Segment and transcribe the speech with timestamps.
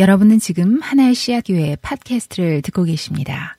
[0.00, 3.58] 여러분은 지금 하나의 씨앗교회 팟캐스트를 듣고 계십니다.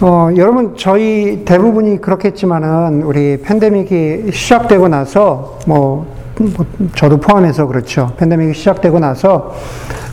[0.00, 6.66] 어, 여러분, 저희 대부분이 그렇겠지만은, 우리 팬데믹이 시작되고 나서, 뭐, 뭐
[6.96, 8.12] 저도 포함해서 그렇죠.
[8.16, 9.54] 팬데믹이 시작되고 나서,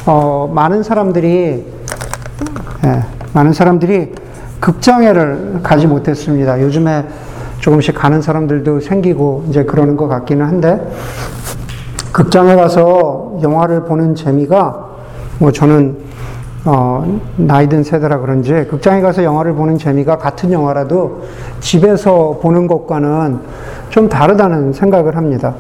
[0.06, 1.66] 어, 많은 사람들이,
[2.86, 3.04] 예,
[3.34, 4.12] 많은 사람들이
[4.60, 6.62] 극장애를 가지 못했습니다.
[6.62, 7.08] 요즘에
[7.60, 10.80] 조금씩 가는 사람들도 생기고, 이제 그러는 것 같기는 한데,
[12.12, 14.87] 극장에 가서 영화를 보는 재미가,
[15.40, 15.98] 뭐 저는
[16.66, 21.22] 어, 나이 든 세대라 그런지 극장에 가서 영화를 보는 재미가 같은 영화라도
[21.62, 23.40] 집에서 보는 것과는
[23.90, 25.56] 좀 다르다는 생각을 합니다.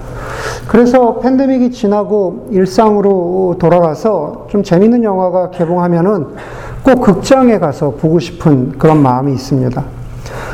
[0.67, 6.27] 그래서 팬데믹이 지나고 일상으로 돌아가서 좀 재밌는 영화가 개봉하면은
[6.83, 9.81] 꼭 극장에 가서 보고 싶은 그런 마음이 있습니다.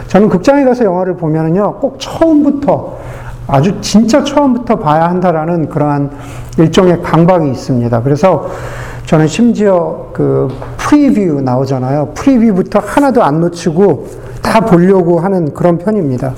[0.08, 2.98] 저는 극장에 가서 영화를 보면은요, 꼭 처음부터
[3.48, 6.12] 아주 진짜 처음부터 봐야 한다라는 그러한
[6.60, 8.04] 일종의 강박이 있습니다.
[8.04, 8.48] 그래서
[9.14, 12.14] 저는 심지어 그 프리뷰 나오잖아요.
[12.16, 14.08] 프리뷰부터 하나도 안 놓치고
[14.42, 16.34] 다 보려고 하는 그런 편입니다.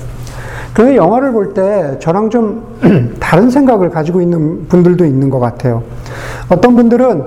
[0.74, 2.76] 그 영화를 볼 때 저랑 좀
[3.18, 5.84] 다른 생각을 가지고 있는 분들도 있는 것 같아요.
[6.50, 7.24] 어떤 분들은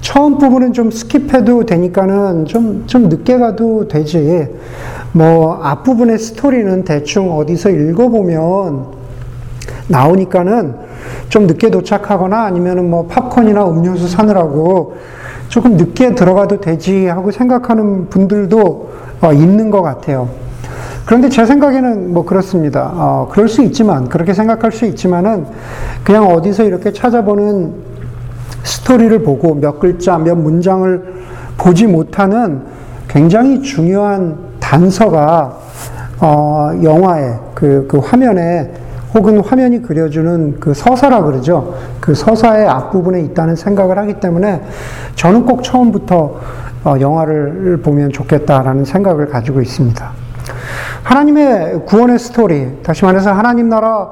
[0.00, 4.48] 처음 부분은 좀 skip해도 되니까는 좀, 좀 늦게 가도 되지.
[5.12, 8.86] 뭐, 앞부분의 스토리는 대충 어디서 읽어보면
[9.88, 10.85] 나오니까는
[11.28, 14.96] 좀 늦게 도착하거나 아니면은 뭐 팝콘이나 음료수 사느라고
[15.48, 18.90] 조금 늦게 들어가도 되지 하고 생각하는 분들도
[19.22, 20.28] 어, 있는 것 같아요.
[21.06, 22.90] 그런데 제 생각에는 뭐 그렇습니다.
[22.92, 25.46] 어, 그럴 수 있지만, 그렇게 생각할 수 있지만은
[26.02, 27.74] 그냥 어디서 이렇게 찾아보는
[28.64, 31.14] 스토리를 보고 몇 글자, 몇 문장을
[31.56, 32.62] 보지 못하는
[33.08, 35.56] 굉장히 중요한 단서가
[36.20, 38.72] 어, 영화의 그, 그 화면에
[39.16, 41.74] 혹은 화면이 그려주는 그 서사라 그러죠.
[42.00, 44.62] 그 서사의 앞부분에 있다는 생각을 하기 때문에
[45.14, 46.38] 저는 꼭 처음부터
[46.84, 50.10] 어, 영화를 보면 좋겠다라는 생각을 가지고 있습니다.
[51.02, 54.10] 하나님의 구원의 스토리, 다시 말해서 하나님 나라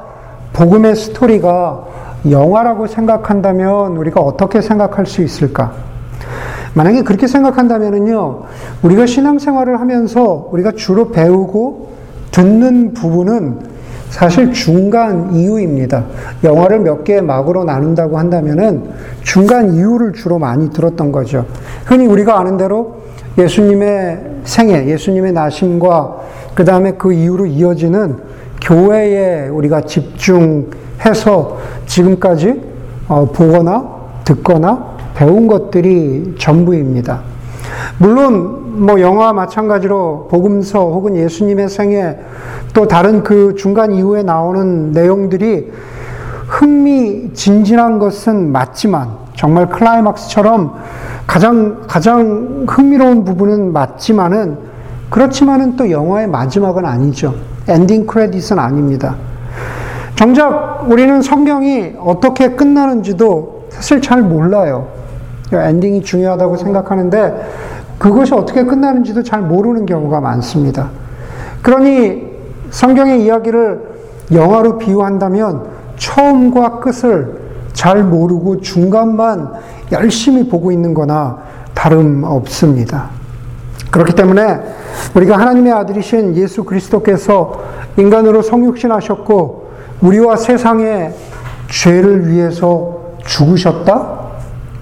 [0.54, 1.84] 복음의 스토리가
[2.31, 5.72] 영화라고 생각한다면 우리가 어떻게 생각할 수 있을까?
[6.72, 8.44] 만약에 그렇게 생각한다면요,
[8.82, 11.91] 우리가 신앙생활을 하면서 우리가 주로 배우고
[12.31, 13.73] 듣는 부분은
[14.14, 16.04] 사실 중간 이유입니다.
[16.44, 18.84] 영화를 몇 개의 막으로 나눈다고 한다면은
[19.25, 21.47] 중간 이유를 주로 많이 들었던 거죠.
[21.84, 23.02] 흔히 우리가 아는 대로
[23.36, 26.16] 예수님의 생애, 예수님의 나심과
[26.54, 28.19] 그 다음에 그 이후로 이어지는
[28.62, 32.62] 교회에 우리가 집중해서 지금까지
[33.08, 33.84] 어, 보거나
[34.25, 37.20] 듣거나 배운 것들이 전부입니다.
[37.98, 42.18] 물론 뭐 영화와 마찬가지로 복음서 혹은 예수님의 생애
[42.74, 45.72] 또 다른 그 중간 이후에 나오는 내용들이
[46.48, 50.74] 흥미진진한 것은 맞지만 정말 클라이막스처럼
[51.26, 54.58] 가장 가장 흥미로운 부분은 맞지만은
[55.10, 57.34] 그렇지만은 또 영화의 마지막은 아니죠.
[57.68, 59.16] 엔딩 크레딧은 아닙니다.
[60.16, 64.88] 정작 우리는 성경이 어떻게 끝나는지도 사실 잘 몰라요.
[65.52, 70.91] 엔딩이 중요하다고 생각하는데 그것이 어떻게 끝나는지도 잘 모르는 경우가 많습니다.
[71.62, 72.34] 그러니
[72.71, 73.94] 성경의 이야기를
[74.32, 75.65] 영화로 비유한다면
[75.97, 79.53] 처음과 끝을 잘 모르고 중간만
[79.93, 81.38] 열심히 보고 있는 거나
[81.75, 83.10] 다름 없습니다.
[83.91, 84.61] 그렇기 때문에
[85.15, 87.62] 우리가 하나님의 아들이신 예수 그리스도께서
[87.97, 91.15] 인간으로 성육신하셨고 우리와 세상의
[91.71, 94.19] 죄를 위해서 죽으셨다?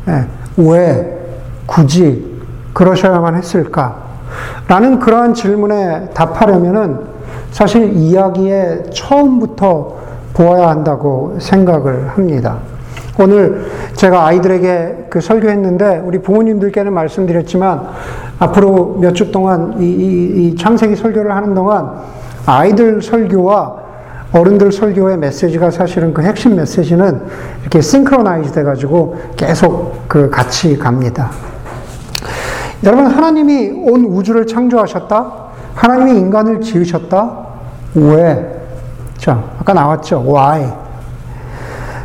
[0.07, 0.27] 네.
[0.57, 1.19] 왜
[1.67, 2.32] 굳이
[2.73, 3.97] 그러셔야만 했을까?
[4.69, 7.01] 라는 그러한 질문에 답하려면은
[7.51, 9.97] 사실 이야기의 처음부터
[10.33, 12.59] 보아야 한다고 생각을 합니다.
[13.21, 17.89] 오늘 제가 아이들에게 그 설교했는데 우리 부모님들께는 말씀드렸지만
[18.39, 21.91] 앞으로 몇 주 동안 이, 이, 이 창세기 설교를 하는 동안
[22.47, 23.83] 아이들 설교와
[24.33, 27.21] 어른들 설교의 메시지가 사실은 그 핵심 메시지는
[27.61, 31.31] 이렇게 synchronize 돼가지고 계속 그 같이 갑니다.
[32.85, 35.33] 여러분, 하나님이 온 우주를 창조하셨다?
[35.75, 37.39] 하나님이 인간을 지으셨다?
[37.95, 38.61] 왜?
[39.19, 40.25] 자, 아까 나왔죠.
[40.27, 40.73] Why?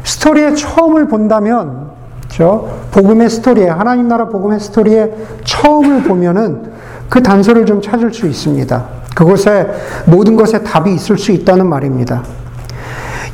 [0.04, 1.88] 스토리의 처음을 본다면,
[2.28, 5.14] 저 복음의 스토리에, 하나님 나라 복음의 스토리의
[5.44, 6.72] 처음을 보면은
[7.10, 8.86] 그 단서를 좀 찾을 수 있습니다.
[9.16, 9.68] 그곳에
[10.06, 12.22] 모든 것에 답이 있을 수 있다는 말입니다.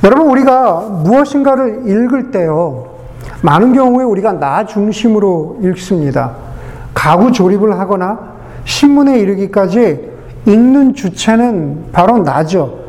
[0.06, 2.88] 여러분, 우리가 무엇인가를 읽을 때요,
[3.42, 6.43] 많은 경우에 우리가 나 중심으로 읽습니다.
[7.04, 8.18] 가구 조립을 하거나
[8.64, 10.10] 신문에 이르기까지
[10.46, 12.80] 읽는 주체는 바로 나죠.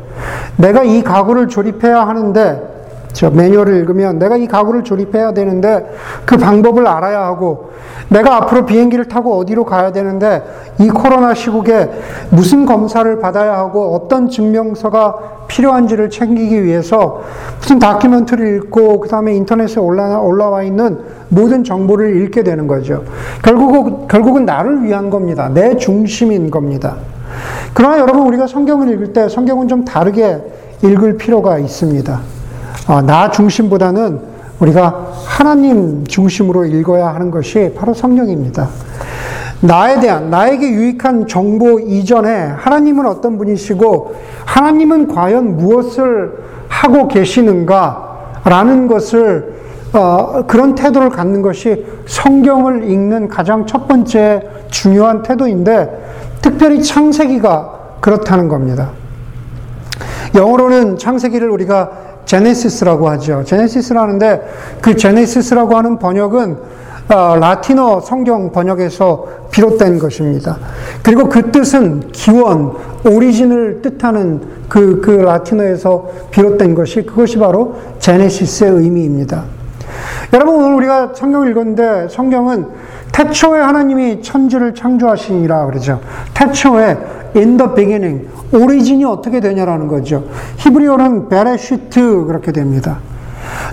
[0.55, 2.75] 내가 이 가구를 조립해야 하는데
[3.11, 5.85] 저 매뉴얼을 읽으면 내가 이 가구를 조립해야 되는데
[6.25, 7.71] 그 방법을 알아야 하고
[8.09, 10.43] 내가 앞으로 비행기를 타고 어디로 가야 되는데
[10.79, 11.89] 이 코로나 시국에
[12.29, 17.21] 무슨 검사를 받아야 하고 어떤 증명서가 필요한지를 챙기기 위해서
[17.59, 20.99] 무슨 다큐멘터리를 읽고 그 다음에 인터넷에 올라, 올라와 있는
[21.29, 23.03] 모든 정보를 읽게 되는 거죠.
[23.43, 25.49] 결국, 결국은 나를 위한 겁니다.
[25.53, 26.95] 내 중심인 겁니다.
[27.73, 30.41] 그러나 여러분 우리가 성경을 읽을 때 성경은 좀 다르게
[30.83, 32.19] 읽을 필요가 있습니다.
[32.87, 38.69] 어, 나 중심보다는 우리가 하나님 중심으로 읽어야 하는 것이 바로 성령입니다.
[39.61, 44.15] 나에 대한, 나에게 유익한 정보 이전에 하나님은 어떤 분이시고,
[44.45, 46.37] 하나님은 과연 무엇을
[46.67, 49.55] 하고 계시는가, 라는 것을,
[49.93, 56.05] 어, 그런 태도를 갖는 것이 성경을 읽는 가장 첫 번째 중요한 태도인데,
[56.41, 58.91] 특별히 창세기가 그렇다는 겁니다.
[60.35, 63.43] 영어로는 창세기를 우리가 제네시스라고 하죠.
[63.45, 64.41] 제네시스라는데
[64.81, 66.57] 그 제네시스라고 하는 번역은
[67.07, 70.57] 어, 라틴어 성경 번역에서 비롯된 것입니다.
[71.03, 72.73] 그리고 그 뜻은 기원,
[73.05, 79.43] 오리진을 뜻하는 그, 그 라틴어에서 비롯된 것이 그것이 바로 제네시스의 의미입니다.
[80.33, 82.65] 여러분 오늘 우리가 성경을 읽었는데 성경은
[83.11, 86.01] 태초에 하나님이 천지를 창조하시니라 그러죠.
[86.33, 86.97] 태초에
[87.35, 90.23] in the beginning 오리진이 어떻게 되냐라는 거죠.
[90.57, 92.99] 히브리어는 베레시트 그렇게 됩니다.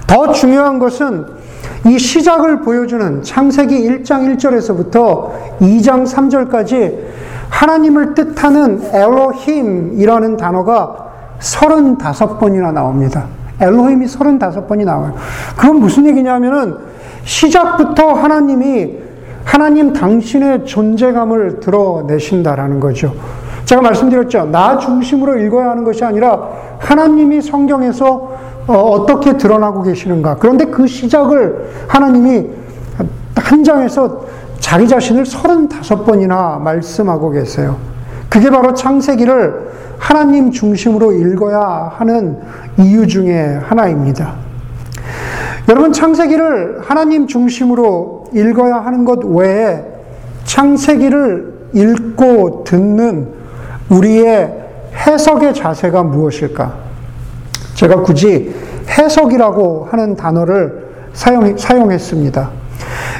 [0.06, 1.26] 더 중요한 것은
[1.86, 5.30] 이 시작을 보여주는 창세기 1장 1절에서부터
[5.60, 6.98] 2장 3절까지
[7.48, 11.10] 하나님을 뜻하는 엘로힘이라는 단어가
[11.40, 13.26] 35번이나 나옵니다.
[13.60, 15.14] 엘로힘이 35번이 나와요.
[15.56, 16.76] 그건 무슨 얘기냐면은
[17.24, 19.02] 시작부터 하나님이
[19.44, 23.12] 하나님 당신의 존재감을 드러내신다라는 거죠.
[23.64, 24.46] 제가 말씀드렸죠.
[24.46, 26.48] 나 중심으로 읽어야 하는 것이 아니라
[26.78, 28.32] 하나님이 성경에서
[28.66, 30.36] 어, 떻게 드러나고 계시는가.
[30.36, 32.48] 그런데 그 시작을 하나님이
[33.34, 34.24] 한 장에서
[34.60, 37.76] 자기 자신을 35번이나 말씀하고 계세요.
[38.28, 42.38] 그게 바로 창세기를 하나님 중심으로 읽어야 하는
[42.78, 44.34] 이유 중에 하나입니다.
[45.68, 49.84] 여러분, 창세기를 하나님 중심으로 읽어야 하는 것 외에
[50.44, 53.41] 창세기를 읽고 듣는
[53.92, 54.52] 우리의
[54.94, 56.74] 해석의 자세가 무엇일까?
[57.74, 58.54] 제가 굳이
[58.88, 62.50] 해석이라고 하는 단어를 사용, 사용했습니다.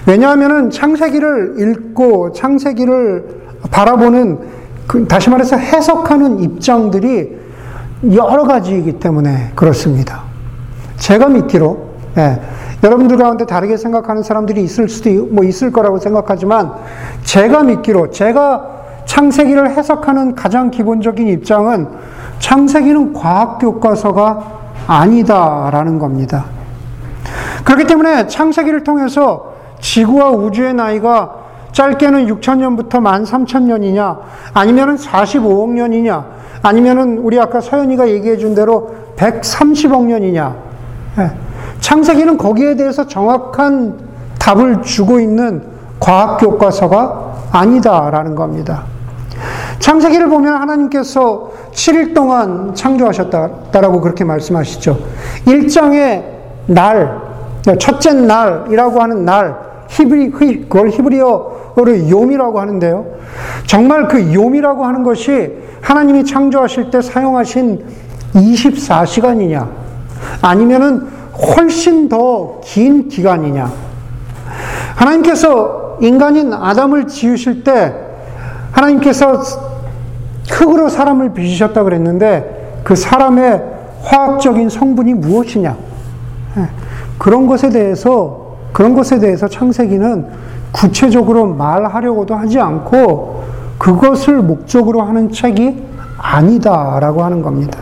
[0.06, 4.38] 왜냐하면 창세기를 읽고 창세기를 바라보는
[4.86, 7.38] 그, 다시 말해서 해석하는 입장들이
[8.14, 10.22] 여러 가지이기 때문에 그렇습니다.
[10.98, 12.40] 제가 믿기로 예,
[12.82, 16.72] 여러분들 가운데 다르게 생각하는 사람들이 있을 수도 뭐 있을 거라고 생각하지만
[17.24, 21.88] 제가 믿기로 제가 창세기를 해석하는 가장 기본적인 입장은
[22.38, 26.44] 창세기는 과학 교과서가 아니다라는 겁니다.
[27.64, 31.36] 그렇기 때문에 창세기를 통해서 지구와 우주의 나이가
[31.72, 34.18] 짧게는 6천년부터 13,000년이냐,
[34.52, 36.24] 아니면은 45억 년이냐,
[36.62, 40.54] 아니면은 우리 아까 서연이가 얘기해 준 대로 130억 년이냐.
[41.18, 41.30] 예.
[41.80, 43.98] 창세기는 거기에 대해서 정확한
[44.38, 45.62] 답을 주고 있는
[45.98, 47.21] 과학 교과서가
[47.52, 48.84] 아니다라는 겁니다.
[49.78, 54.98] 창세기를 보면 하나님께서 7일 동안 창조하셨다라고 그렇게 말씀하시죠.
[55.46, 56.24] 1장의
[56.66, 57.20] 날,
[57.78, 59.56] 첫째 날이라고 하는 날,
[59.88, 63.06] 히브리, 그걸 히브리어로 요미라고 하는데요.
[63.66, 67.84] 정말 그 요미라고 하는 것이 하나님이 창조하실 때 사용하신
[68.34, 69.68] 24시간이냐,
[70.40, 71.08] 아니면은
[71.56, 73.70] 훨씬 더 긴 기간이냐.
[74.94, 77.94] 하나님께서 인간인 아담을 지으실 때
[78.72, 79.40] 하나님께서
[80.50, 83.62] 흙으로 사람을 빚으셨다 그랬는데 그 사람의
[84.02, 85.76] 화학적인 성분이 무엇이냐?
[86.58, 86.68] 예,
[87.18, 90.26] 그런 것에 대해서 그런 것에 대해서 창세기는
[90.72, 93.44] 구체적으로 말하려고도 하지 않고
[93.78, 95.82] 그것을 목적으로 하는 책이
[96.18, 97.78] 아니다라고 하는 겁니다.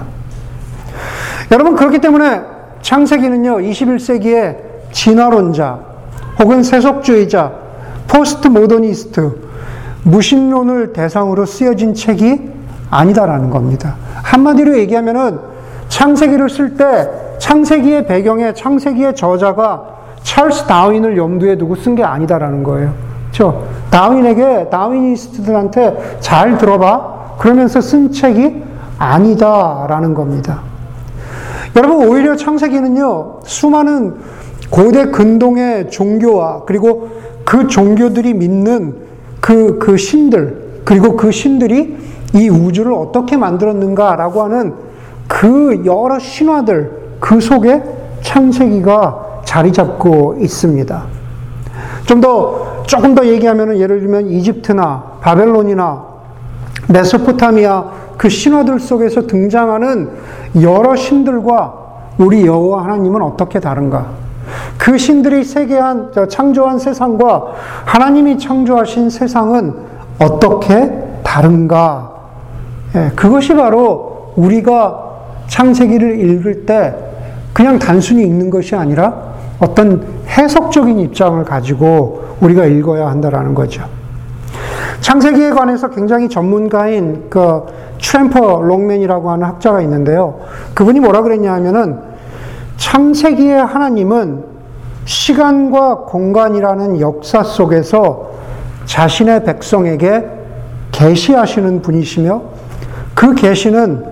[1.52, 2.42] 여러분 그렇기 때문에
[2.82, 4.56] 창세기는요 21세기의
[4.92, 5.78] 진화론자
[6.38, 7.52] 혹은 세속주의자
[8.10, 9.36] 포스트 모더니스트
[10.02, 12.40] 무신론을 대상으로 쓰여진 책이
[12.90, 13.94] 아니다라는 겁니다.
[14.24, 15.38] 한마디로 얘기하면은
[15.88, 19.84] 창세기를 쓸 때 창세기의 배경에 창세기의 저자가
[20.24, 22.92] 찰스 다윈을 염두에 두고 쓴 게 아니다라는 거예요.
[23.30, 23.64] 그렇죠?
[23.90, 28.62] 다윈에게 다윈이스트들한테 잘 들어봐 그러면서 쓴 책이
[28.98, 30.62] 아니다라는 겁니다.
[31.76, 34.16] 여러분 오히려 창세기는요 수많은
[34.68, 37.08] 고대 근동의 종교와 그리고
[37.50, 38.94] 그 종교들이 믿는
[39.40, 41.98] 그, 그 신들, 그리고 그 신들이
[42.32, 44.74] 이 우주를 어떻게 만들었는가라고 하는
[45.26, 47.82] 그 여러 신화들, 그 속에
[48.20, 51.02] 창세기가 자리 잡고 있습니다.
[52.06, 56.04] 좀 더, 조금 더 얘기하면 예를 들면 이집트나 바벨론이나
[56.88, 57.84] 메소포타미아
[58.16, 60.08] 그 신화들 속에서 등장하는
[60.62, 61.74] 여러 신들과
[62.16, 64.29] 우리 여호와 하나님은 어떻게 다른가?
[64.78, 67.52] 그 신들이 세계한 창조한 세상과
[67.84, 69.74] 하나님이 창조하신 세상은
[70.18, 70.92] 어떻게
[71.22, 72.12] 다른가?
[72.94, 75.10] 예, 그것이 바로 우리가
[75.46, 76.94] 창세기를 읽을 때
[77.52, 79.30] 그냥 단순히 읽는 것이 아니라
[79.60, 83.84] 어떤 해석적인 입장을 가지고 우리가 읽어야 한다라는 거죠.
[85.00, 87.66] 창세기에 관해서 굉장히 전문가인 그
[88.00, 90.40] 트램퍼 롱맨이라고 하는 학자가 있는데요.
[90.74, 92.09] 그분이 뭐라 그랬냐 하면은
[92.80, 94.42] 창세기의 하나님은
[95.04, 98.30] 시간과 공간이라는 역사 속에서
[98.86, 100.26] 자신의 백성에게
[100.90, 102.42] 계시하시는 분이시며
[103.14, 104.06] 그 계시는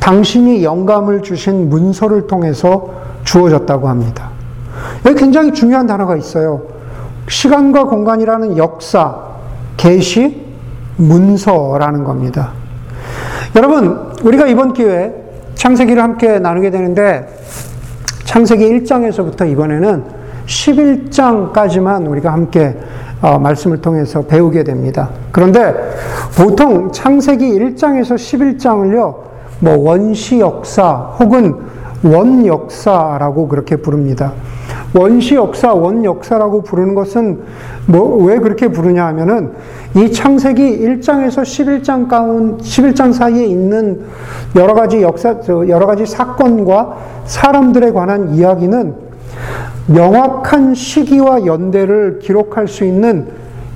[0.00, 2.90] 당신이 영감을 주신 문서를 통해서
[3.22, 4.30] 주어졌다고 합니다.
[5.06, 6.62] 여기 굉장히 중요한 단어가 있어요.
[7.28, 9.16] 시간과 공간이라는 역사,
[9.76, 10.44] 계시,
[10.96, 12.50] 문서라는 겁니다.
[13.54, 15.12] 여러분, 우리가 이번 기회에
[15.54, 17.37] 창세기를 함께 나누게 되는데
[18.28, 20.04] 창세기 1장에서부터 이번에는
[20.44, 22.76] 11장까지만 우리가 함께
[23.22, 25.08] 어, 말씀을 통해서 배우게 됩니다.
[25.32, 25.74] 그런데
[26.36, 29.16] 보통 창세기 1장에서 11장을요,
[29.60, 31.56] 뭐 원시 역사 혹은
[32.02, 34.34] 원 역사라고 그렇게 부릅니다.
[34.94, 37.40] 원시 역사, 원 역사라고 부르는 것은
[37.86, 39.52] 뭐 왜 그렇게 부르냐 하면은
[39.96, 44.02] 이 창세기 1장에서 11장 가운 11장 사이에 있는
[44.56, 45.36] 여러 가지 역사
[45.68, 48.94] 여러 가지 사건과 사람들에 관한 이야기는
[49.86, 53.28] 명확한 시기와 연대를 기록할 수 있는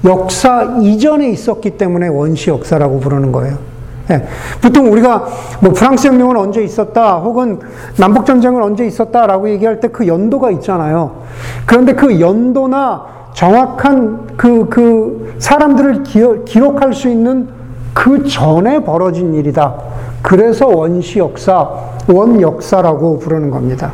[0.05, 3.72] 역사 이전에 있었기 때문에 원시 역사라고 부르는 거예요.
[4.11, 4.27] 예.
[4.61, 5.27] 보통 우리가
[5.61, 7.61] 뭐 프랑스 혁명은 언제 있었다, 혹은
[7.97, 11.23] 남북 전쟁은 언제 있었다라고 얘기할 때 그 연도가 있잖아요.
[11.67, 13.05] 그런데 그 연도나
[13.35, 17.49] 정확한 그, 그 사람들을 기어, 기록할 수 있는
[17.95, 19.75] 그 전에 벌어진 일이다.
[20.23, 21.69] 그래서 원시 역사,
[22.09, 23.93] 원 역사라고 부르는 겁니다.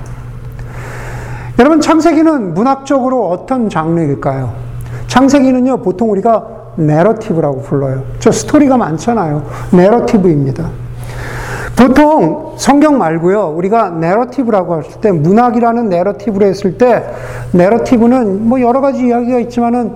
[1.58, 4.52] 여러분, 창세기는 문학적으로 어떤 장르일까요?
[5.08, 8.04] 창세기는요, 보통 우리가 내러티브라고 불러요.
[8.18, 9.42] 저 스토리가 많잖아요.
[9.72, 10.70] 내러티브입니다.
[11.76, 13.54] 보통 성경 말고요.
[13.56, 17.04] 우리가 내러티브라고 했을 때 문학이라는 내러티브로 했을 때
[17.52, 19.94] 내러티브는 뭐 여러 가지 이야기가 있지만은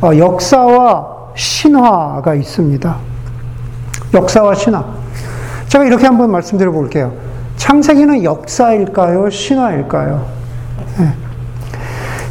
[0.00, 2.96] 어, 역사와 신화가 있습니다.
[4.14, 4.84] 역사와 신화.
[5.68, 7.12] 제가 이렇게 한번 말씀드려 볼게요.
[7.56, 9.28] 창세기는 역사일까요?
[9.30, 10.26] 신화일까요?
[10.98, 11.25] 네.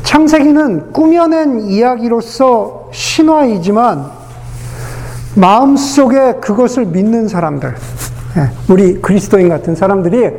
[0.05, 4.05] 창세기는 꾸며낸 이야기로서 신화이지만
[5.35, 7.75] 마음속에 그것을 믿는 사람들,
[8.37, 10.29] 예, 우리 그리스도인 같은 사람들이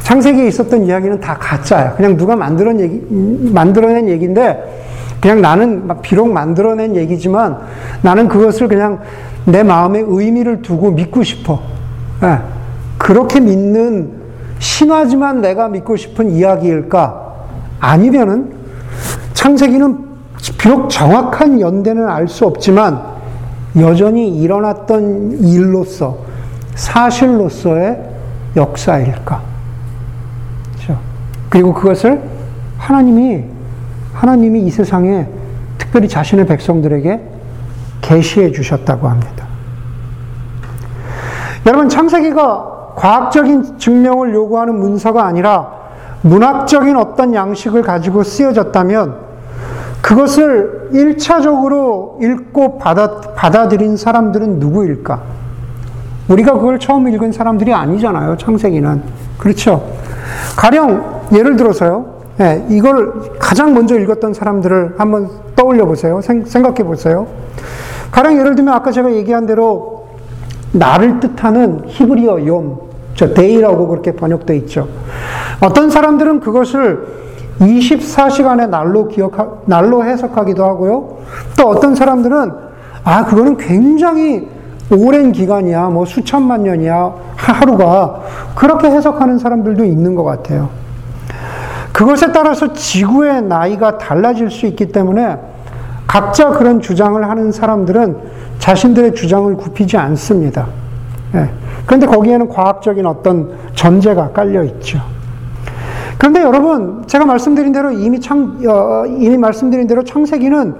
[0.00, 1.94] 창세기에 있었던 이야기는 다 가짜야.
[1.94, 3.06] 그냥 누가 만들어낸 얘기,
[3.52, 4.82] 만들어낸 얘기인데,
[5.22, 7.58] 그냥 나는 비록 만들어낸 얘기지만
[8.02, 8.98] 나는 그것을 그냥
[9.46, 11.62] 내 마음에 의미를 두고 믿고 싶어.
[12.24, 12.40] 예,
[12.98, 14.10] 그렇게 믿는
[14.58, 17.22] 신화지만 내가 믿고 싶은 이야기일까?
[17.78, 18.63] 아니면은
[19.44, 19.98] 창세기는
[20.56, 23.02] 비록 정확한 연대는 알 수 없지만
[23.78, 26.16] 여전히 일어났던 일로서
[26.74, 28.02] 사실로서의
[28.56, 29.42] 역사일까?
[30.72, 30.98] 그렇죠?
[31.50, 32.22] 그리고 그것을
[32.78, 33.44] 하나님이
[34.14, 35.26] 하나님이 이 세상에
[35.76, 37.20] 특별히 자신의 백성들에게
[38.00, 39.46] 계시해 주셨다고 합니다.
[41.66, 45.70] 여러분 창세기가 과학적인 증명을 요구하는 문서가 아니라
[46.22, 49.23] 문학적인 어떤 양식을 가지고 쓰여졌다면
[50.04, 55.22] 그것을 1차적으로 읽고 받아, 받아들인 사람들은 누구일까?
[56.28, 59.02] 우리가 그걸 처음 읽은 사람들이 아니잖아요, 창세기는.
[59.38, 59.82] 그렇죠?
[60.56, 62.04] 가령, 예를 들어서요,
[62.40, 66.20] 예, 이걸 가장 먼저 읽었던 사람들을 한번 떠올려 보세요.
[66.20, 67.26] 생각해 보세요.
[68.10, 70.08] 가령 예를 들면 아까 제가 얘기한 대로
[70.72, 72.76] 나를 뜻하는 히브리어 욤,
[73.14, 74.86] 저 데이라고 그렇게 번역되어 있죠.
[75.62, 77.23] 어떤 사람들은 그것을
[77.60, 81.18] 24시간의 날로 기억하, 날로 해석하기도 하고요.
[81.56, 82.52] 또 어떤 사람들은
[83.04, 84.48] 아, 그거는 굉장히
[84.90, 88.22] 오랜 기간이야, 뭐 수천만 년이야, 하루가.
[88.54, 90.70] 그렇게 해석하는 사람들도 있는 것 같아요.
[91.92, 95.38] 그것에 따라서 지구의 나이가 달라질 수 있기 때문에
[96.06, 98.16] 각자 그런 주장을 하는 사람들은
[98.58, 100.66] 자신들의 주장을 굽히지 않습니다.
[101.34, 101.50] 예.
[101.86, 105.00] 그런데 거기에는 과학적인 어떤 전제가 깔려 있죠.
[106.18, 110.74] 그런데 여러분, 제가 말씀드린 대로 이미 창, 어, 이미 말씀드린 대로 창세기는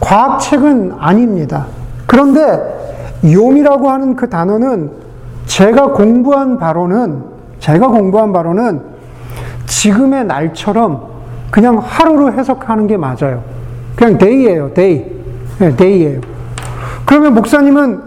[0.00, 1.66] 과학책은 아닙니다.
[2.06, 4.90] 그런데 יום이라고 하는 그 단어는
[5.46, 7.22] 제가 공부한 바로는,
[7.58, 8.80] 제가 공부한 바로는
[9.66, 11.08] 지금의 날처럼
[11.50, 13.42] 그냥 하루로 해석하는 게 맞아요.
[13.96, 15.04] 그냥 day예요, day.
[15.58, 16.20] 네, day예요.
[17.04, 18.00] 그러면 목사님은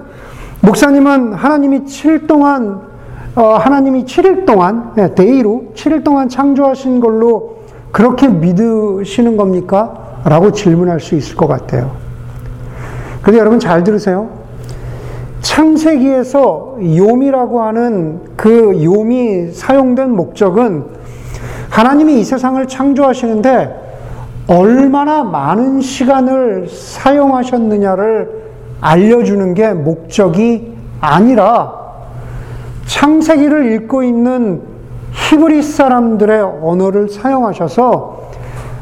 [0.62, 2.91] 목사님은 하나님이 7일 동안 어,
[3.36, 7.62] 하나님이 7일 동안 네, day로 7일 동안 창조하신 걸로
[7.92, 10.22] 그렇게 믿으시는 겁니까?
[10.26, 11.92] 라고 질문할 수 있을 것 같아요.
[13.22, 14.30] 근데 여러분 잘 들으세요.
[15.42, 20.86] 창세기에서 요미라고 하는 그 요미 사용된 목적은
[21.70, 23.82] 하나님이 이 세상을 창조하시는데
[24.48, 28.42] 얼마나 많은 시간을 사용하셨느냐를
[28.82, 31.81] 알려주는 게 목적이 아니라
[32.92, 34.62] 창세기를 읽고 있는
[35.12, 38.22] 히브리 사람들의 언어를 사용하셔서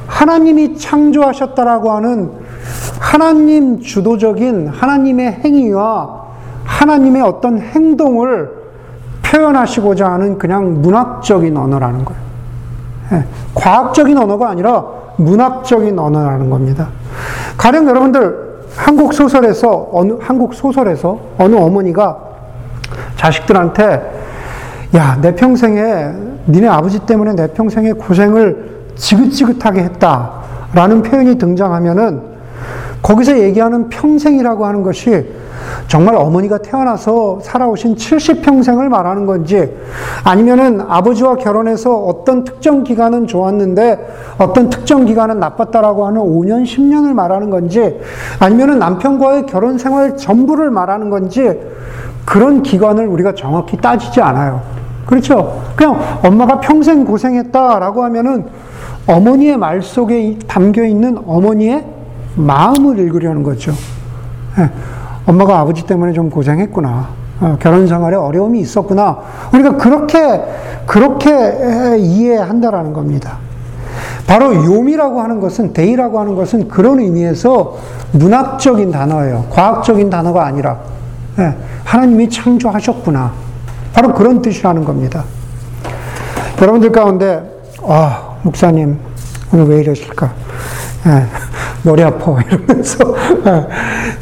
[0.08, 2.32] 하나님이 창조하셨다라고 하는
[3.00, 6.24] 하나님 주도적인 하나님의 행위와
[6.64, 8.50] 하나님의 어떤 행동을
[9.22, 12.22] 표현하시고자 하는 그냥 문학적인 언어라는 거예요.
[13.14, 14.86] 예, 과학적인 언어가 아니라
[15.18, 16.90] 문학적인 언어라는 겁니다.
[17.58, 22.29] 가령 여러분들 한국 소설에서 어느 한국 소설에서 어느 어머니가
[23.20, 24.02] 자식들한테
[24.96, 26.12] 야, 내 평생에
[26.48, 32.22] 니네 아버지 때문에 내 평생에 고생을 지긋지긋하게 했다라는 표현이 등장하면은
[33.02, 35.26] 거기서 얘기하는 평생이라고 하는 것이
[35.88, 39.70] 정말 어머니가 태어나서 살아오신 70평생을 말하는 건지
[40.24, 47.50] 아니면은 아버지와 결혼해서 어떤 특정 기간은 좋았는데 어떤 특정 기간은 나빴다라고 하는 5년, 10년을 말하는
[47.50, 48.00] 건지
[48.40, 51.58] 아니면은 남편과의 결혼 생활 전부를 말하는 건지
[52.26, 54.62] 그런 기간을 우리가 정확히 따지지 않아요.
[55.06, 55.62] 그렇죠?
[55.76, 58.46] 그냥 엄마가 평생 고생했다라고 하면은
[59.08, 61.84] 어머니의 말 속에 담겨 있는 어머니의
[62.36, 63.74] 마음을 읽으려는 거죠.
[64.58, 64.70] 네.
[65.26, 67.08] 엄마가 아버지 때문에 좀 고생했구나.
[67.42, 69.20] 어, 결혼 생활에 어려움이 있었구나.
[69.54, 70.44] 우리가 그렇게,
[70.86, 73.38] 그렇게 이해한다라는 겁니다.
[74.28, 77.78] 바로 요미라고 하는 것은, 데이라고 하는 것은 그런 의미에서
[78.12, 79.46] 문학적인 단어예요.
[79.50, 80.78] 과학적인 단어가 아니라.
[81.40, 81.56] 네.
[81.86, 83.32] 하나님이 창조하셨구나.
[83.94, 85.24] 바로 그런 뜻이라는 겁니다.
[86.62, 87.42] 여러분들 가운데,
[87.88, 88.98] 아, 목사님,
[89.54, 90.34] 오늘 왜 이러실까?
[91.08, 91.24] 예,
[91.84, 92.36] 머리 아파.
[92.44, 93.68] 이러면서, 예,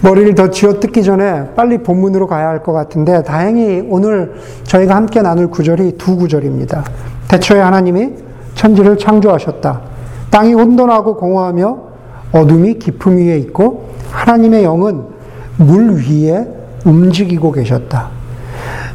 [0.02, 5.24] 머리를 더 쥐어 뜯기 전에 빨리 본문으로 가야 할 것 같은데, 다행히 오늘 저희가 함께
[5.24, 6.84] 나눌 구절이 두 구절입니다.
[7.30, 8.12] 대초에 하나님이
[8.54, 9.82] 천지를 창조하셨다.
[10.30, 11.78] 땅이 혼돈하고 공허하며
[12.32, 15.02] 어둠이 깊음 위에 있고, 하나님의 영은
[15.58, 16.57] 물 위에
[16.88, 18.10] 움직이고 계셨다.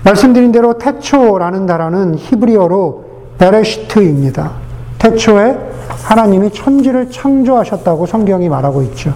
[0.04, 3.04] 말씀드린 대로 태초라는 단어는 히브리어로
[3.38, 4.52] 베레시트입니다.
[4.98, 5.56] 태초에
[6.04, 9.14] 하나님이 천지를 창조하셨다고 성경이 말하고 있죠.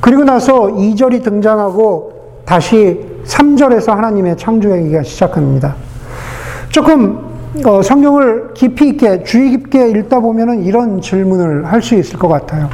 [0.00, 5.74] 그리고 나서 2절이 등장하고 다시 3절에서 하나님의 창조 얘기가 시작합니다.
[6.70, 7.28] 조금
[7.66, 12.70] 어, 성경을 깊이 있게 주의 깊게 읽다 보면 이런 질문을 할 수 있을 것 같아요.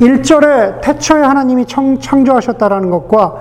[0.00, 3.34] 1절에 태초에 하나님이 청, 창조하셨다라는 것과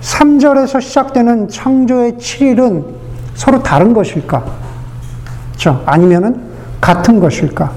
[0.00, 2.84] 3절에서 시작되는 창조의 7일은
[3.34, 4.44] 서로 다른 것일까?
[5.50, 5.82] 그렇죠?
[5.84, 6.40] 아니면은
[6.80, 7.70] 같은 것일까?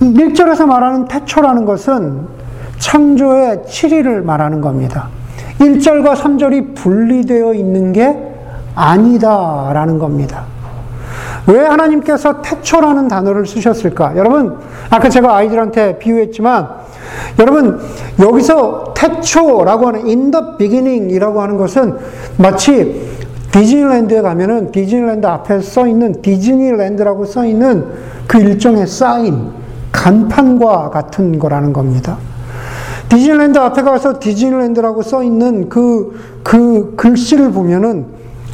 [0.00, 2.26] 1절에서 말하는 태초라는 것은
[2.78, 5.08] 창조의 7일을 말하는 겁니다.
[5.58, 8.16] 1절과 3절이 분리되어 있는 게
[8.74, 10.44] 아니다라는 겁니다.
[11.48, 14.16] 왜 하나님께서 태초라는 단어를 쓰셨을까?
[14.16, 14.58] 여러분,
[14.90, 16.68] 아까 제가 아이들한테 비유했지만,
[17.38, 17.80] 여러분,
[18.20, 21.96] 여기서 태초라고 하는 in the beginning 이라고 하는 것은
[22.36, 23.08] 마치
[23.50, 27.86] 디즈니랜드에 가면은 디즈니랜드 앞에 써 있는 디즈니랜드라고 써 있는
[28.26, 29.50] 그 일종의 사인,
[29.90, 32.18] 간판과 같은 거라는 겁니다.
[33.08, 38.06] 디즈니랜드 앞에 가서 디즈니랜드라고 써 있는 그, 그 글씨를 보면은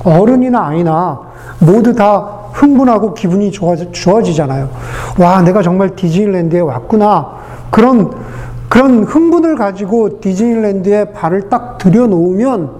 [0.04, 1.20] 어른이나 아이나
[1.58, 4.68] 모두 다 흥분하고 기분이 좋아지, 좋아지잖아요.
[5.18, 7.32] 와, 내가 정말 디즈니랜드에 왔구나.
[7.70, 8.12] 그런,
[8.68, 12.70] 그런 흥분을 가지고 디즈니랜드에 발을 딱 들여놓으면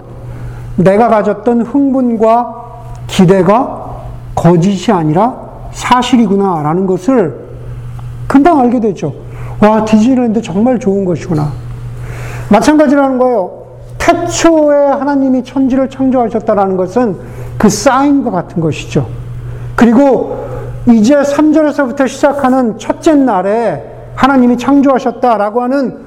[0.77, 2.55] 내가 가졌던 흥분과
[3.07, 5.35] 기대가 거짓이 아니라
[5.71, 6.63] 사실이구나.
[6.63, 7.45] 라는 것을
[8.27, 9.13] 금방 알게 되죠.
[9.61, 11.51] 와, 디즈니랜드 정말 좋은 것이구나.
[12.49, 13.51] 마찬가지라는 거예요.
[13.97, 17.17] 태초에 하나님이 천지를 창조하셨다라는 것은
[17.57, 19.24] 그 사인과 같은 것이죠.
[19.75, 20.45] 그리고
[20.87, 23.83] 이제 3절에서부터 시작하는 첫째 날에
[24.15, 25.97] 하나님이 창조하셨다라고 하는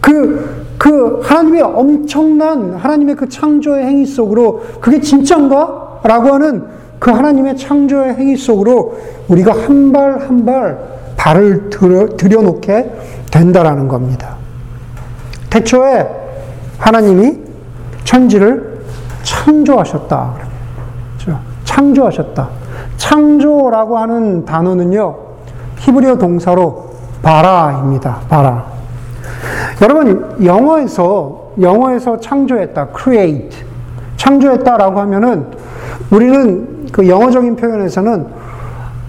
[0.00, 6.00] 그, 그 하나님의 엄청난 하나님의 그 창조의 행위 속으로 그게 진짠가?
[6.04, 6.64] 라고 하는
[6.98, 10.78] 그 하나님의 창조의 행위 속으로 우리가 한 발 한 발
[11.16, 12.90] 발을 들여, 들여놓게
[13.30, 14.34] 된다라는 겁니다.
[15.50, 16.08] 태초에
[16.78, 17.38] 하나님이
[18.02, 18.80] 천지를
[19.22, 20.34] 창조하셨다.
[21.20, 21.38] 그렇죠?
[21.64, 22.48] 창조하셨다.
[23.02, 25.16] 창조라고 하는 단어는요,
[25.78, 28.20] 히브리어 동사로 바라입니다.
[28.28, 28.64] 바라.
[29.82, 33.58] 여러분, 영어에서, 영어에서 창조했다, create.
[34.16, 35.46] 창조했다라고 하면은
[36.12, 38.26] 우리는 그 영어적인 표현에서는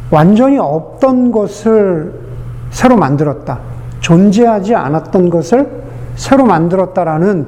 [0.09, 2.13] 완전히 없던 것을
[2.71, 3.59] 새로 만들었다.
[3.99, 5.69] 존재하지 않았던 것을
[6.15, 7.45] 새로 만들었다라는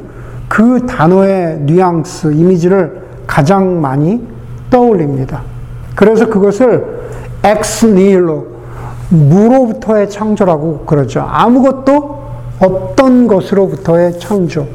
[0.47, 4.21] 그 단어의 뉘앙스, 이미지를 가장 많이
[4.69, 5.54] 떠올립니다.
[5.95, 6.99] 그래서 그것을
[7.43, 8.45] ex nihilo,
[9.09, 11.25] 무로부터의 창조라고 그러죠.
[11.27, 12.15] 아무것도
[12.59, 14.67] 없던 것으로부터의 창조.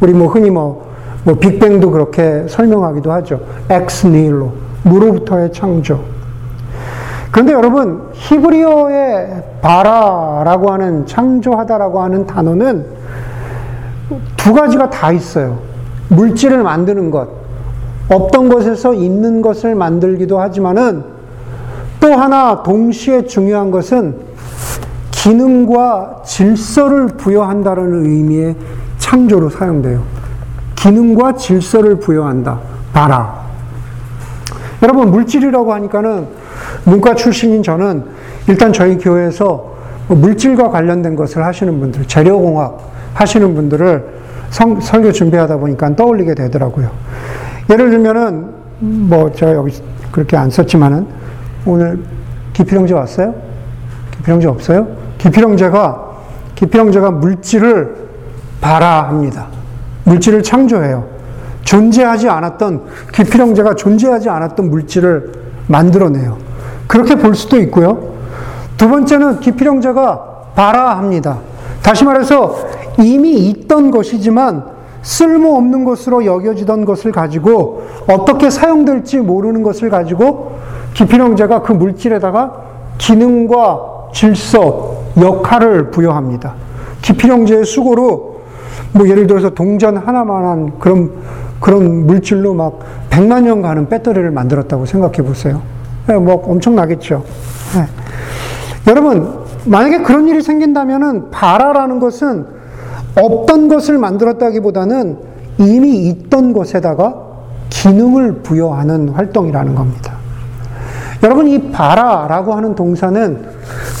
[0.00, 0.92] 우리 뭐 흔히 뭐,
[1.24, 3.40] 뭐 빅뱅도 그렇게 설명하기도 하죠.
[3.70, 6.00] ex nihilo, 무로부터의 창조.
[7.30, 12.86] 그런데 여러분, 히브리어의 바라라고 하는 창조하다라고 하는 단어는
[14.36, 15.58] 두 가지가 다 있어요.
[16.08, 17.28] 물질을 만드는 것,
[18.08, 21.04] 없던 것에서 있는 것을 만들기도 하지만은
[22.00, 24.16] 또 하나 동시에 중요한 것은
[25.10, 28.56] 기능과 질서를 부여한다는 의미의
[28.98, 30.02] 창조로 사용돼요.
[30.74, 32.60] 기능과 질서를 부여한다.
[32.92, 33.44] 바라.
[34.82, 36.26] 여러분, 물질이라고 하니까는
[36.84, 38.04] 문과 출신인 저는
[38.48, 39.72] 일단 저희 교회에서
[40.08, 42.78] 물질과 관련된 것을 하시는 분들, 재료공학
[43.14, 44.04] 하시는 분들을
[44.50, 46.90] 성, 설교 준비하다 보니까 떠올리게 되더라고요.
[47.70, 48.48] 예를 들면은,
[48.80, 49.80] 뭐, 저 여기
[50.12, 51.06] 그렇게 안 썼지만은,
[51.66, 52.00] 오늘
[52.52, 53.34] 기필형제 왔어요?
[54.16, 54.86] 기필형제 없어요?
[55.18, 56.02] 기필형제가,
[56.54, 57.96] 기필형제가 물질을
[58.60, 59.46] 발화합니다.
[60.04, 61.06] 물질을 창조해요.
[61.62, 65.32] 존재하지 않았던, 기필형제가 존재하지 않았던 물질을
[65.66, 66.36] 만들어내요.
[66.86, 68.14] 그렇게 볼 수도 있고요.
[68.76, 71.38] 두 번째는 기필형제가 발화합니다.
[71.82, 72.56] 다시 말해서
[72.98, 74.73] 이미 있던 것이지만
[75.04, 80.58] 쓸모없는 것으로 여겨지던 것을 가지고 어떻게 사용될지 모르는 것을 가지고
[80.94, 82.64] 기필형제가 그 물질에다가
[82.98, 86.54] 기능과 질서, 역할을 부여합니다.
[87.02, 88.40] 기필형제의 수고로
[88.92, 91.12] 뭐 예를 들어서 동전 하나만한 그런
[91.60, 92.78] 그런 물질로 막
[93.10, 95.62] 100만 년 가는 배터리를 만들었다고 생각해 보세요.
[96.06, 97.24] 네, 뭐 엄청나겠죠.
[97.76, 97.86] 네.
[98.90, 102.53] 여러분, 만약에 그런 일이 생긴다면은 바라라는 것은
[103.16, 105.18] 없던 것을 만들었다기보다는
[105.58, 107.22] 이미 있던 것에다가
[107.70, 110.14] 기능을 부여하는 활동이라는 겁니다.
[111.22, 113.44] 여러분, 이 바라라고 하는 동사는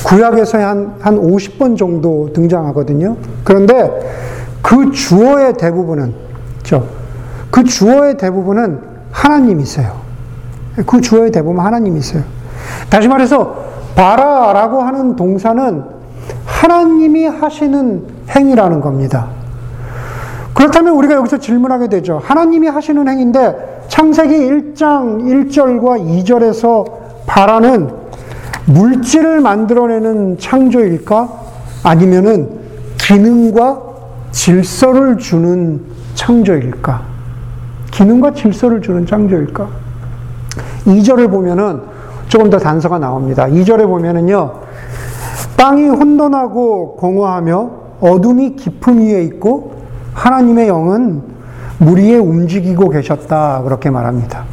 [0.06, 3.16] 구약에서 한, 한 50번 정도 등장하거든요.
[3.44, 3.90] 그런데
[4.60, 6.14] 그 주어의 대부분은?
[7.50, 8.80] 그 주어의 대부분은
[9.12, 9.92] 하나님이세요.
[10.86, 12.24] 그 주어의 대부분 하나님이세요.
[12.90, 15.84] 다시 말해서, 바라라고 하는 동사는
[16.44, 19.28] 하나님이 하시는 행위라는 겁니다.
[20.54, 22.20] 그렇다면 우리가 여기서 질문하게 되죠.
[22.24, 26.84] 하나님이 하시는 행위인데 창세기 1장 1절과 2절에서
[27.26, 27.90] 바라는
[28.66, 31.28] 물질을 만들어내는 창조일까?
[31.82, 32.48] 아니면은
[32.98, 33.82] 기능과
[34.30, 35.82] 질서를 주는
[36.14, 37.02] 창조일까?
[37.90, 39.68] 기능과 질서를 주는 창조일까?
[40.86, 41.82] 2절을 보면은
[42.28, 43.46] 조금 더 단서가 나옵니다.
[43.46, 44.52] 2절에 보면은요,
[45.56, 49.74] 땅이 혼돈하고 공허하며 어둠이 깊음 위에 있고
[50.14, 51.22] 하나님의 영은
[51.78, 53.62] 물 위에 움직이고 계셨다.
[53.62, 54.44] 그렇게 말합니다.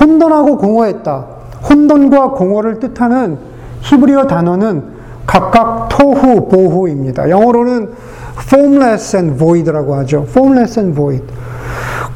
[0.00, 1.24] 혼돈하고 공허했다.
[1.68, 3.38] 혼돈과 공허를 뜻하는
[3.80, 7.28] 히브리어 단어는 각각 토후, 보후입니다.
[7.30, 7.90] 영어로는
[8.38, 10.24] formless and void라고 하죠.
[10.28, 11.24] formless and void.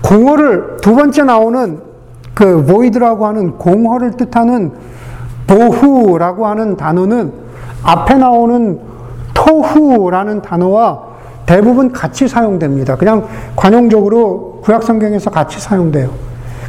[0.02, 1.80] 공허를 두 번째 나오는
[2.34, 4.72] 그 void라고 하는 공허를 뜻하는
[5.46, 7.32] 보후라고 하는 단어는
[7.82, 8.78] 앞에 나오는
[9.50, 11.10] 토후라는 단어와
[11.44, 12.96] 대부분 같이 사용됩니다.
[12.96, 16.10] 그냥 관용적으로 구약 성경에서 같이 사용돼요.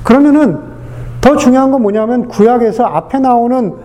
[0.03, 0.59] 그러면은
[1.19, 3.75] 더 중요한 건 뭐냐면 구약에서 앞에 나오는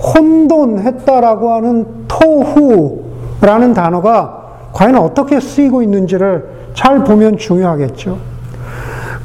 [0.00, 4.38] 혼돈했다라고 하는 토후라는 단어가
[4.72, 8.16] 과연 어떻게 쓰이고 있는지를 잘 보면 중요하겠죠.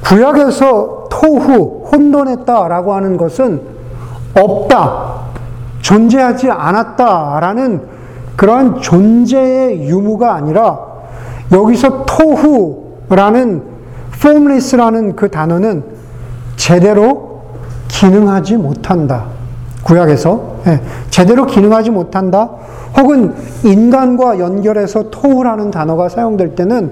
[0.03, 3.61] 구약에서 토후, 혼돈했다라고 하는 것은
[4.35, 5.13] 없다,
[5.79, 7.92] 존재하지 않았다라는
[8.35, 10.79] 그러한 존재의 유무가 아니라
[11.51, 13.63] 여기서 토후라는
[14.15, 15.83] formless라는 그 단어는
[16.55, 17.41] 제대로
[17.87, 19.25] 기능하지 못한다.
[19.83, 22.49] 구약에서 예, 제대로 기능하지 못한다.
[22.97, 26.91] 혹은 인간과 연결해서 토후라는 단어가 사용될 때는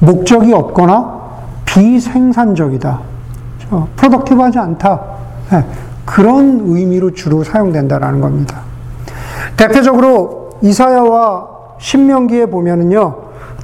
[0.00, 1.18] 목적이 없거나
[1.64, 3.00] 비생산적이다.
[3.96, 5.00] 프로덕티브하지 않다.
[5.52, 5.64] 예,
[6.04, 8.60] 그런 의미로 주로 사용된다라는 겁니다.
[9.56, 13.14] 대표적으로 이사야와 신명기에 보면은요,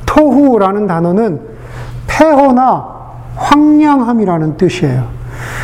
[0.06, 1.40] 토후라는 단어는
[2.06, 2.94] 폐허나
[3.36, 5.04] 황량함이라는 뜻이에요.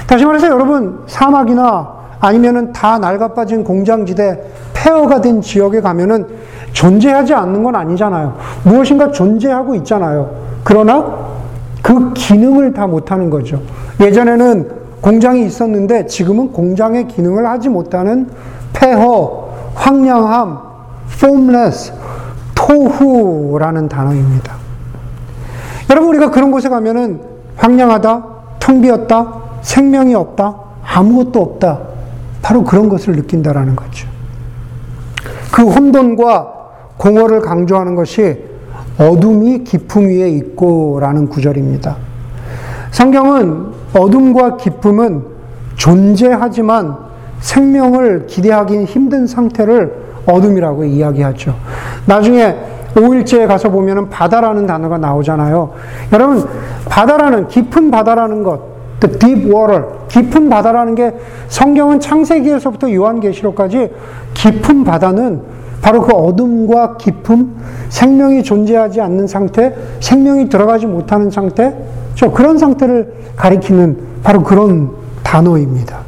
[0.07, 4.43] 다시 말해서 여러분, 사막이나 아니면은 다 낡아빠진 공장지대
[4.75, 6.27] 폐허가 된 지역에 가면은
[6.73, 8.37] 존재하지 않는 건 아니잖아요.
[8.65, 10.31] 무엇인가 존재하고 있잖아요.
[10.65, 11.31] 그러나
[11.83, 13.61] 그 기능을 다 못하는 거죠.
[14.01, 18.29] 예전에는 공장이 있었는데 지금은 공장의 기능을 하지 못하는
[18.73, 20.59] 폐허, 황량함,
[21.13, 21.93] formless,
[22.55, 24.55] 토후라는 단어입니다.
[25.91, 27.21] 여러분 우리가 그런 곳에 가면은
[27.57, 28.25] 황량하다,
[28.61, 31.81] 텅 비었다, 생명이 없다, 아무것도 없다.
[32.43, 34.09] 바로 그런 것을 느낀다라는 거죠.
[35.53, 36.55] 그 혼돈과
[36.97, 38.45] 공허를 강조하는 것이
[38.99, 41.97] 어둠이 깊음 위에 있고라는 구절입니다.
[42.91, 45.25] 성경은 어둠과 기쁨은
[45.77, 46.97] 존재하지만
[47.41, 51.55] 생명을 기대하기 힘든 상태를 어둠이라고 이야기하죠.
[52.07, 52.57] 나중에
[52.95, 55.71] 5일째에 가서 보면은 바다라는 단어가 나오잖아요.
[56.13, 56.45] 여러분,
[56.87, 58.61] 바다라는, 깊은 바다라는 것,
[59.01, 61.15] the deep water, 깊은 바다라는 게
[61.49, 63.91] 성경은 창세기에서부터 요한계시록까지
[64.35, 65.43] 깊은 바다는
[65.81, 67.57] 바로 그 어둠과 깊음,
[67.89, 71.75] 생명이 존재하지 않는 상태, 생명이 들어가지 못하는 상태,
[72.15, 74.91] 저 그런 상태를 가리키는 바로 그런
[75.23, 76.01] 단어입니다.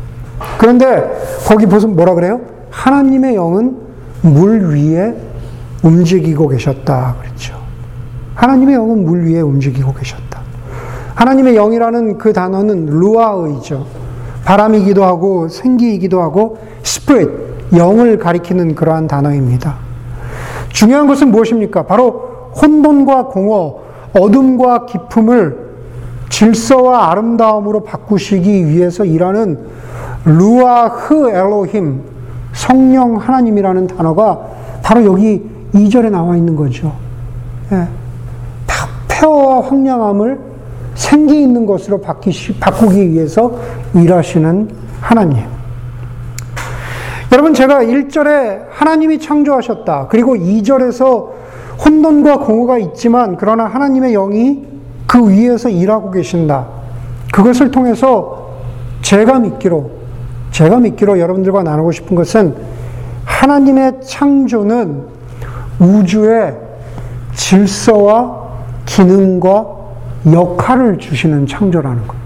[0.58, 1.10] 그런데
[1.46, 2.40] 거기 무슨 뭐라 그래요?
[2.70, 3.81] 하나님의 영은
[4.22, 5.14] 물 위에
[5.82, 7.54] 움직이고 계셨다 그랬죠.
[8.34, 10.40] 하나님의 영은 물 위에 움직이고 계셨다.
[11.14, 13.86] 하나님의 영이라는 그 단어는 루아의죠.
[14.44, 17.30] 바람이기도 하고 생기이기도 하고 스피릿
[17.76, 19.76] 영을 가리키는 그러한 단어입니다.
[20.70, 21.84] 중요한 것은 무엇입니까?
[21.84, 23.80] 바로 혼돈과 공허,
[24.14, 25.72] 어둠과 기품을
[26.28, 29.58] 질서와 아름다움으로 바꾸시기 위해서 일하는
[30.24, 32.02] 루아흐 엘로힘,
[32.52, 34.40] 성령 하나님이라는 단어가
[34.82, 35.42] 바로 여기
[35.74, 36.92] 2절에 나와 있는 거죠.
[37.72, 37.86] 예.
[39.08, 40.38] 폐허와 황량함을
[40.94, 43.52] 생기 있는 것으로 바뀌시, 바꾸기 위해서
[43.94, 44.68] 일하시는
[45.00, 45.44] 하나님.
[47.32, 50.08] 여러분, 제가 1절에 하나님이 창조하셨다.
[50.10, 51.28] 그리고 2절에서
[51.84, 54.66] 혼돈과 공허가 있지만, 그러나 하나님의 영이
[55.06, 56.66] 그 위에서 일하고 계신다.
[57.32, 58.50] 그것을 통해서
[59.00, 60.01] 제가 믿기로,
[60.62, 62.54] 제가 믿기로 여러분들과 나누고 싶은 것은
[63.24, 65.02] 하나님의 창조는
[65.80, 66.54] 우주의
[67.34, 68.42] 질서와
[68.86, 69.66] 기능과
[70.32, 72.16] 역할을 주시는 창조라는 것.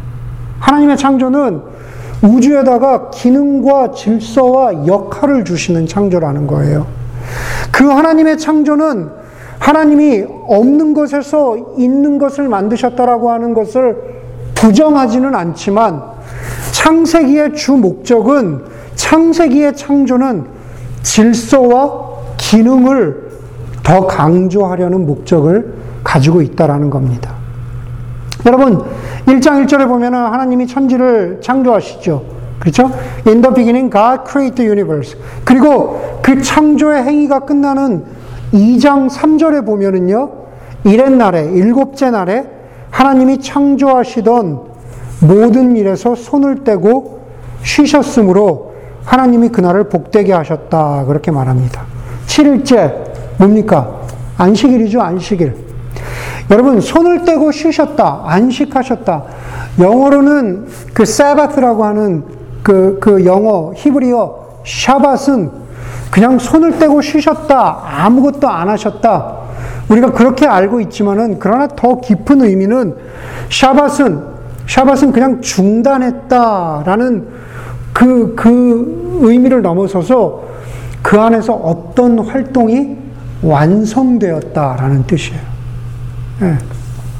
[0.61, 1.63] 하나님의 창조는
[2.21, 6.87] 우주에다가 기능과 질서와 역할을 주시는 창조라는 거예요.
[7.73, 9.09] 그 하나님의 창조는
[9.59, 13.97] 하나님이 없는 것에서 있는 것을 만드셨다라고 하는 것을
[14.55, 16.16] 부정하지는 않지만
[16.87, 18.63] 창세기의 주 목적은
[18.95, 20.45] 창세기의 창조는
[21.03, 23.27] 질서와 기능을
[23.83, 27.35] 더 강조하려는 목적을 가지고 있다라는 겁니다.
[28.47, 28.85] 여러분,
[29.27, 32.23] 1장 1절에 보면은 하나님이 천지를 창조하시죠.
[32.61, 32.85] 그렇죠?
[33.27, 35.19] In the beginning, God created the universe.
[35.45, 38.05] 그리고 그 창조의 행위가 끝나는
[38.53, 40.31] 2장 3절에 보면은요,
[40.85, 42.49] 이렛 날에, 일곱째 날에
[42.91, 44.76] 하나님이 창조하시던
[45.21, 47.21] 모든 일에서 손을 떼고
[47.63, 48.75] 쉬셨으므로
[49.05, 51.05] 하나님이 그날을 복되게 하셨다.
[51.07, 51.83] 그렇게 말합니다.
[52.27, 54.01] 7일째, 뭡니까?
[54.37, 55.55] 안식일이죠, 안식일.
[56.51, 58.23] 여러분, 손을 떼고 쉬셨다.
[58.25, 59.25] 안식하셨다.
[59.81, 62.25] 영어로는 그 사바트라고 하는
[62.63, 65.51] 그, 그 영어, 히브리어, 샤밧은
[66.11, 67.83] 그냥 손을 떼고 쉬셨다.
[67.85, 69.37] 아무것도 안 하셨다.
[69.89, 72.97] 우리가 그렇게 알고 있지만은, 그러나 더 깊은 의미는
[73.51, 74.36] 샤밧은,
[74.67, 77.29] 샤밧은 그냥 중단했다라는
[77.93, 80.45] 그, 그 의미를 넘어서서
[81.03, 82.97] 그 안에서 어떤 활동이
[83.43, 85.41] 완성되었다라는 뜻이에요.
[86.41, 86.59] 네,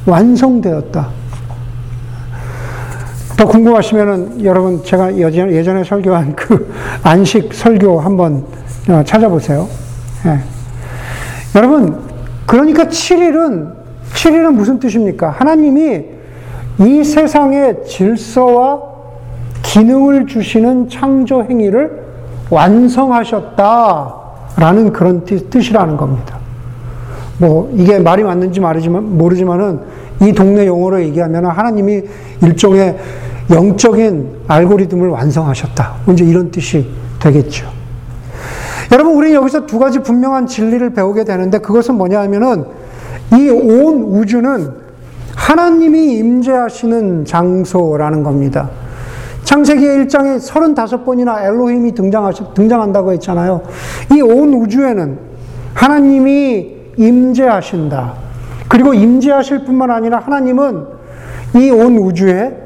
[0.07, 1.09] 완성되었다.
[3.37, 6.73] 더 궁금하시면은 여러분 제가 예전에 설교한 그
[7.05, 8.45] 안식 설교 한번
[8.89, 9.69] 어, 찾아보세요.
[10.25, 10.41] 네.
[11.55, 12.03] 여러분
[12.47, 13.73] 그러니까 7일은
[14.15, 15.31] 7일은 무슨 뜻입니까?
[15.31, 16.16] 하나님이
[16.79, 18.81] 이 세상의 질서와
[19.63, 22.05] 기능을 주시는 창조 행위를
[22.51, 26.39] 완성하셨다라는 그런 뜻이라는 겁니다.
[27.39, 29.81] 뭐 이게 말이 맞는지 말이지만 모르지만은
[30.23, 32.03] 이 동네 용어로 얘기하면 하나님이
[32.43, 32.97] 일종의
[33.51, 35.95] 영적인 알고리즘을 완성하셨다.
[36.13, 36.89] 이제 이런 뜻이
[37.21, 37.67] 되겠죠.
[38.93, 42.65] 여러분, 우리 여기서 두 가지 분명한 진리를 배우게 되는데 그것은 뭐냐 하면은
[43.33, 44.86] 이 온 우주는
[45.47, 48.69] 하나님이 임재하시는 장소라는 겁니다.
[49.45, 51.93] 창세기 1장에 35번이나 엘로힘이
[52.55, 53.63] 등장한다고 했잖아요.
[54.13, 55.19] 이 온 우주에는
[55.73, 58.15] 하나님이 임재하신다.
[58.69, 60.85] 그리고 임재하실 뿐만 아니라 하나님은
[61.55, 62.57] 이 온 우주에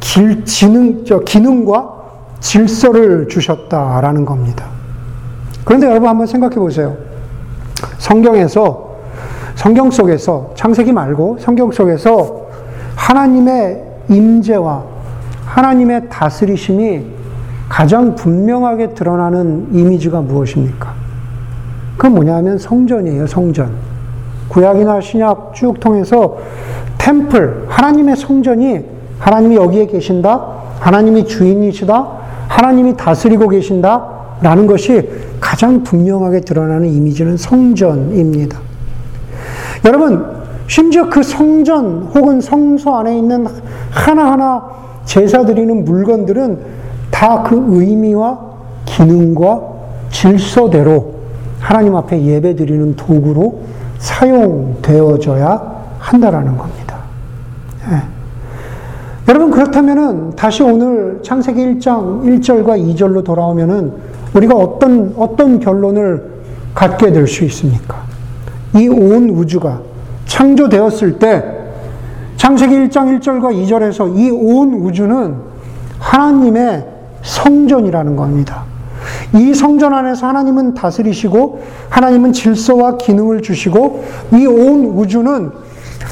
[0.00, 1.96] 길, 지능, 저 기능과
[2.40, 4.64] 질서를 주셨다라는 겁니다.
[5.66, 6.96] 그런데 여러분 한번 생각해 보세요.
[7.98, 8.85] 성경에서,
[9.56, 12.46] 성경 속에서, 창세기 말고 성경 속에서
[12.94, 14.84] 하나님의 임재와
[15.44, 17.04] 하나님의 다스리심이
[17.68, 20.92] 가장 분명하게 드러나는 이미지가 무엇입니까?
[21.96, 23.70] 그건 뭐냐면 성전이에요, 성전.
[24.48, 26.36] 구약이나 신약 쭉 통해서
[26.98, 28.84] 템플, 하나님의 성전이
[29.18, 30.46] 하나님이 여기에 계신다,
[30.78, 32.06] 하나님이 주인이시다,
[32.48, 35.08] 하나님이 다스리고 계신다, 라는 것이
[35.40, 38.65] 가장 분명하게 드러나는 이미지는 성전입니다.
[39.84, 40.24] 여러분,
[40.66, 43.46] 심지어 그 성전 혹은 성소 안에 있는
[43.90, 44.64] 하나하나
[45.04, 46.58] 제사 드리는 물건들은
[47.10, 48.38] 다 그 의미와
[48.84, 49.60] 기능과
[50.10, 51.14] 질서대로
[51.60, 53.60] 하나님 앞에 예배 드리는 도구로
[53.98, 56.96] 사용되어져야 한다라는 겁니다.
[57.90, 58.02] 예.
[59.28, 63.92] 여러분, 그렇다면은 다시 오늘 창세기 1장 1절과 2절로 돌아오면은
[64.34, 66.22] 우리가 어떤, 어떤 결론을
[66.74, 68.05] 갖게 될 수 있습니까?
[68.76, 69.80] 이 온 우주가
[70.26, 71.44] 창조되었을 때
[72.36, 75.34] 창세기 1장 1절과 2절에서 이 온 우주는
[75.98, 76.86] 하나님의
[77.22, 78.64] 성전이라는 겁니다.
[79.34, 85.50] 이 성전 안에서 하나님은 다스리시고 하나님은 질서와 기능을 주시고 이 온 우주는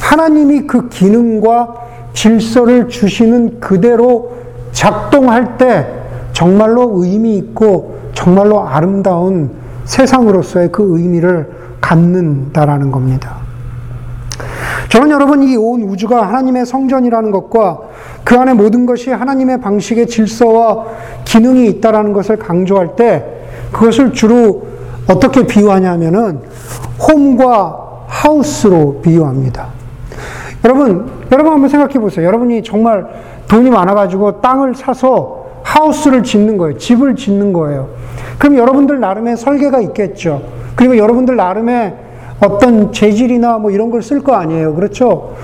[0.01, 1.75] 하나님이 그 기능과
[2.15, 4.33] 질서를 주시는 그대로
[4.73, 5.87] 작동할 때
[6.33, 9.51] 정말로 의미 있고 정말로 아름다운
[9.85, 11.49] 세상으로서의 그 의미를
[11.85, 13.37] 갖는다라는 겁니다.
[14.89, 17.81] 저는 여러분 이 온 우주가 하나님의 성전이라는 것과
[18.23, 20.87] 그 안에 모든 것이 하나님의 방식의 질서와
[21.25, 23.25] 기능이 있다라는 것을 강조할 때
[23.73, 24.67] 그것을 주로
[25.09, 26.41] 어떻게 비유하냐면은
[27.07, 29.67] 홈과 하우스로 비유합니다.
[30.65, 32.27] 여러분, 여러분 한번 생각해 보세요.
[32.27, 33.07] 여러분이 정말
[33.49, 36.79] 돈이 많아가지고 땅을 사서 하우스를 짓는 거예요.
[36.79, 37.89] 집을 짓는 거예요.
[38.39, 40.64] 그럼 여러분들 나름의 설계가 있겠죠.
[40.75, 41.95] 그리고 여러분들 나름의
[42.41, 44.75] 어떤 재질이나 뭐 이런 걸 쓸 거 아니에요.
[44.75, 45.35] 그렇죠?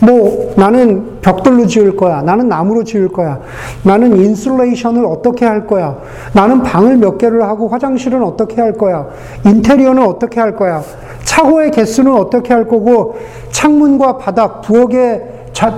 [0.00, 2.22] 뭐 나는 벽돌로 지을 거야.
[2.22, 3.40] 나는 나무로 지을 거야.
[3.82, 5.96] 나는 인슐레이션을 어떻게 할 거야.
[6.32, 9.06] 나는 방을 몇 개를 하고 화장실은 어떻게 할 거야.
[9.44, 10.82] 인테리어는 어떻게 할 거야.
[11.24, 13.16] 차고의 개수는 어떻게 할 거고
[13.50, 15.22] 창문과 바닥, 부엌의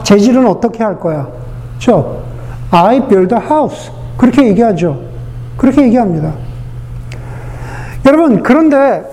[0.05, 1.29] 재질은 어떻게 할 거야.
[1.79, 2.23] 그렇죠?
[2.71, 3.91] I build a house.
[4.19, 4.99] 그렇게 얘기하죠.
[5.57, 6.33] 그렇게 얘기합니다.
[8.09, 9.05] 여러분, 그런데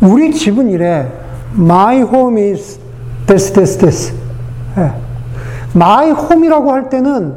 [0.00, 1.06] 우리 집은 이래.
[1.56, 2.80] My home is
[3.26, 4.14] this, this, this.
[4.76, 4.90] 네.
[5.76, 7.34] My home이라고 할 때는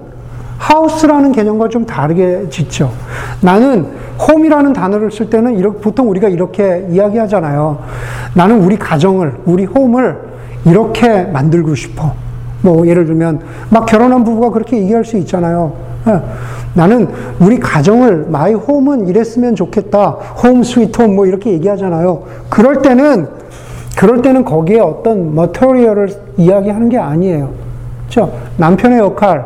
[0.60, 2.92] house라는 개념과 좀 다르게 짓죠.
[3.42, 3.88] 나는
[4.20, 7.84] home이라는 단어를 쓸 때는 이렇게, 보통 우리가 이렇게 이야기하잖아요.
[8.34, 10.18] 나는 우리 가정을, 우리 home을
[10.66, 12.14] 이렇게 만들고 싶어.
[12.64, 15.74] 뭐 예를 들면 막 결혼한 부부가 그렇게 얘기할 수 있잖아요.
[16.06, 16.22] 네.
[16.74, 17.08] 나는
[17.40, 20.10] 우리 가정을 my home은 이랬으면 좋겠다.
[20.44, 22.24] 홈 스위트 홈 뭐 이렇게 얘기하잖아요.
[22.50, 23.28] 그럴 때는
[23.98, 27.52] 그럴 때는 거기에 어떤 머터리얼을 이야기하는 게 아니에요.
[28.10, 28.34] 그렇죠?
[28.58, 29.46] 남편의 역할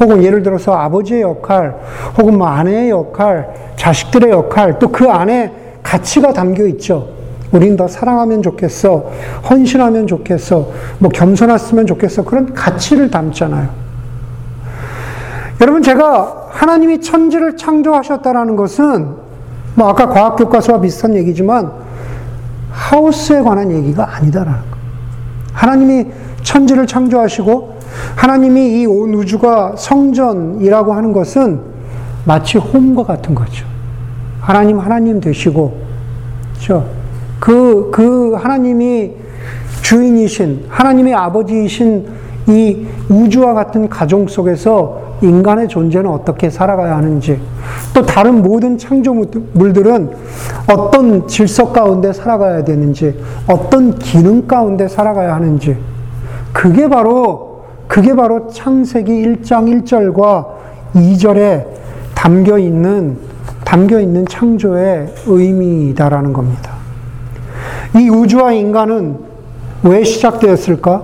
[0.00, 1.74] 혹은 예를 들어서 아버지의 역할
[2.16, 7.08] 혹은 뭐 아내의 역할, 자식들의 역할 또 그 안에 가치가 담겨 있죠.
[7.50, 9.10] 우린 더 사랑하면 좋겠어.
[9.50, 10.68] 헌신하면 좋겠어.
[10.98, 12.24] 뭐 겸손했으면 좋겠어.
[12.24, 13.87] 그런 가치를 담잖아요.
[15.60, 19.08] 여러분 제가 하나님이 천지를 창조하셨다라는 것은
[19.74, 21.70] 뭐 아까 과학 교과서와 비슷한 얘기지만
[22.70, 24.78] 하우스에 관한 얘기가 아니다라는 거.
[25.52, 26.06] 하나님이
[26.42, 27.78] 천지를 창조하시고
[28.16, 31.60] 하나님이 이 온 우주가 성전이라고 하는 것은
[32.24, 33.66] 마치 홈과 같은 거죠.
[34.40, 35.76] 하나님 하나님 되시고
[36.54, 36.86] 그렇죠?
[37.40, 39.12] 그, 그 하나님이
[39.82, 42.06] 주인이신 하나님의 아버지이신
[42.48, 47.40] 이 우주와 같은 가정 속에서 인간의 존재는 어떻게 살아가야 하는지,
[47.94, 50.10] 또 다른 모든 창조물들은
[50.70, 55.76] 어떤 질서 가운데 살아가야 되는지, 어떤 기능 가운데 살아가야 하는지,
[56.52, 60.46] 그게 바로, 그게 바로 창세기 1장 1절과
[60.94, 61.66] 2절에
[62.14, 63.18] 담겨 있는,
[63.64, 66.72] 담겨 있는 창조의 의미다라는 겁니다.
[67.96, 69.18] 이 우주와 인간은
[69.82, 71.02] 왜 시작되었을까?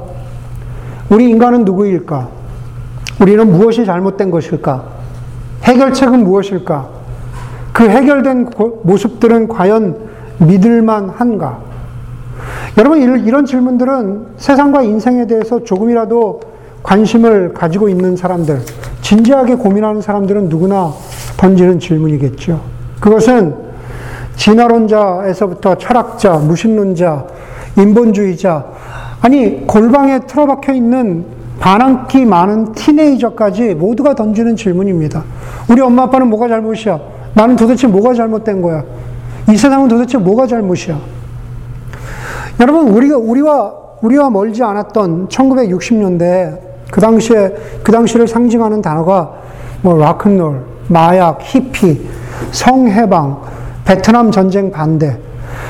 [1.10, 2.43] 우리 인간은 누구일까?
[3.24, 4.84] 우리는 무엇이 잘못된 것일까?
[5.62, 6.90] 해결책은 무엇일까?
[7.72, 8.50] 그 해결된
[8.82, 9.96] 모습들은 과연
[10.40, 11.58] 믿을만 한가?
[12.76, 16.40] 여러분, 이런 질문들은 세상과 인생에 대해서 조금이라도
[16.82, 18.60] 관심을 가지고 있는 사람들,
[19.00, 20.92] 진지하게 고민하는 사람들은 누구나
[21.38, 22.60] 던지는 질문이겠죠.
[23.00, 23.54] 그것은
[24.36, 27.24] 진화론자에서부터 철학자, 무신론자,
[27.78, 28.66] 인본주의자,
[29.22, 31.24] 아니, 골방에 틀어박혀 있는
[31.60, 35.24] 반항기 많은 티네이저까지 모두가 던지는 질문입니다.
[35.70, 37.00] 우리 엄마 아빠는 뭐가 잘못이야?
[37.34, 38.84] 나는 도대체 뭐가 잘못된 거야?
[39.50, 40.98] 이 세상은 도대체 뭐가 잘못이야?
[42.60, 46.58] 여러분, 우리가, 우리와, 우리와 멀지 않았던 1960년대,
[46.90, 49.32] 그 당시에, 그 당시를 상징하는 단어가
[49.82, 52.08] 뭐, 락큰롤, 마약, 히피,
[52.52, 53.42] 성해방,
[53.84, 55.18] 베트남 전쟁 반대,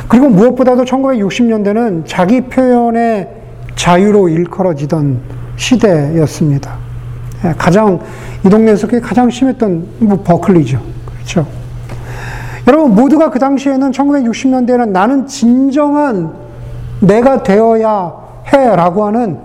[0.09, 3.29] 그리고 무엇보다도 1960년대는 자기 표현의
[3.75, 6.77] 자유로 일컬어지던 시대였습니다.
[7.45, 8.01] 예, 가장,
[8.45, 10.81] 이 동네에서 가장 심했던 뭐 버클리죠.
[11.15, 11.47] 그렇죠.
[12.67, 16.33] 여러분, 모두가 그 당시에는 1960년대에는 나는 진정한
[17.01, 18.13] 내가 되어야
[18.53, 19.39] 해 라고 하는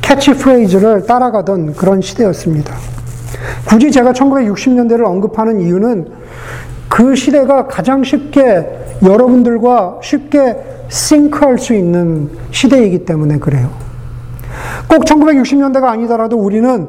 [0.00, 2.74] 캐치프레이즈를 따라가던 그런 시대였습니다.
[3.66, 6.08] 굳이 제가 1960년대를 언급하는 이유는
[6.88, 10.56] 그 시대가 가장 쉽게 여러분들과 쉽게
[10.88, 13.70] 싱크할 수 있는 시대이기 때문에 그래요.
[14.92, 16.86] 꼭 1960년대가 아니더라도 우리는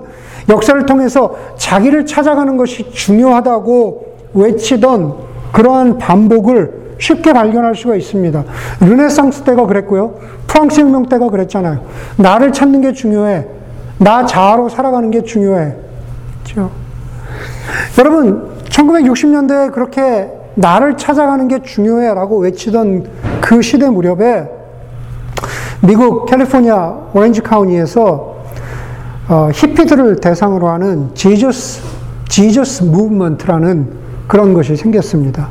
[0.50, 5.16] 역사를 통해서 자기를 찾아가는 것이 중요하다고 외치던
[5.54, 8.44] 그러한 반복을 쉽게 발견할 수가 있습니다.
[8.82, 10.16] 르네상스 때가 그랬고요.
[10.48, 11.80] 프랑스 혁명 때가 그랬잖아요.
[12.18, 13.48] 나를 찾는 게 중요해.
[14.00, 15.74] 나 자아로 살아가는 게 중요해.
[16.44, 16.72] 그렇죠?
[18.00, 23.08] 여러분, 1960년대에 그렇게 나를 찾아가는 게 중요해 라고 외치던
[23.40, 24.63] 그 시대 무렵에
[25.86, 28.38] 미국 캘리포니아 오렌지 카운티에서
[29.28, 31.82] 어, 히피들을 대상으로 하는 Jesus,
[32.30, 33.90] Jesus Movement라는
[34.28, 35.50] 그런 것이 생겼습니다.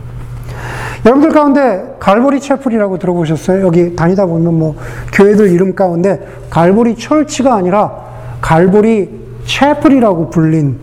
[1.04, 3.66] 여러분들 가운데 갈보리 채플이라고 들어보셨어요?
[3.66, 4.76] 여기 다니다 보면 뭐
[5.12, 7.92] 교회들 이름 가운데 갈보리 철치가 아니라
[8.40, 9.10] 갈보리
[9.44, 10.78] 채플이라고 불린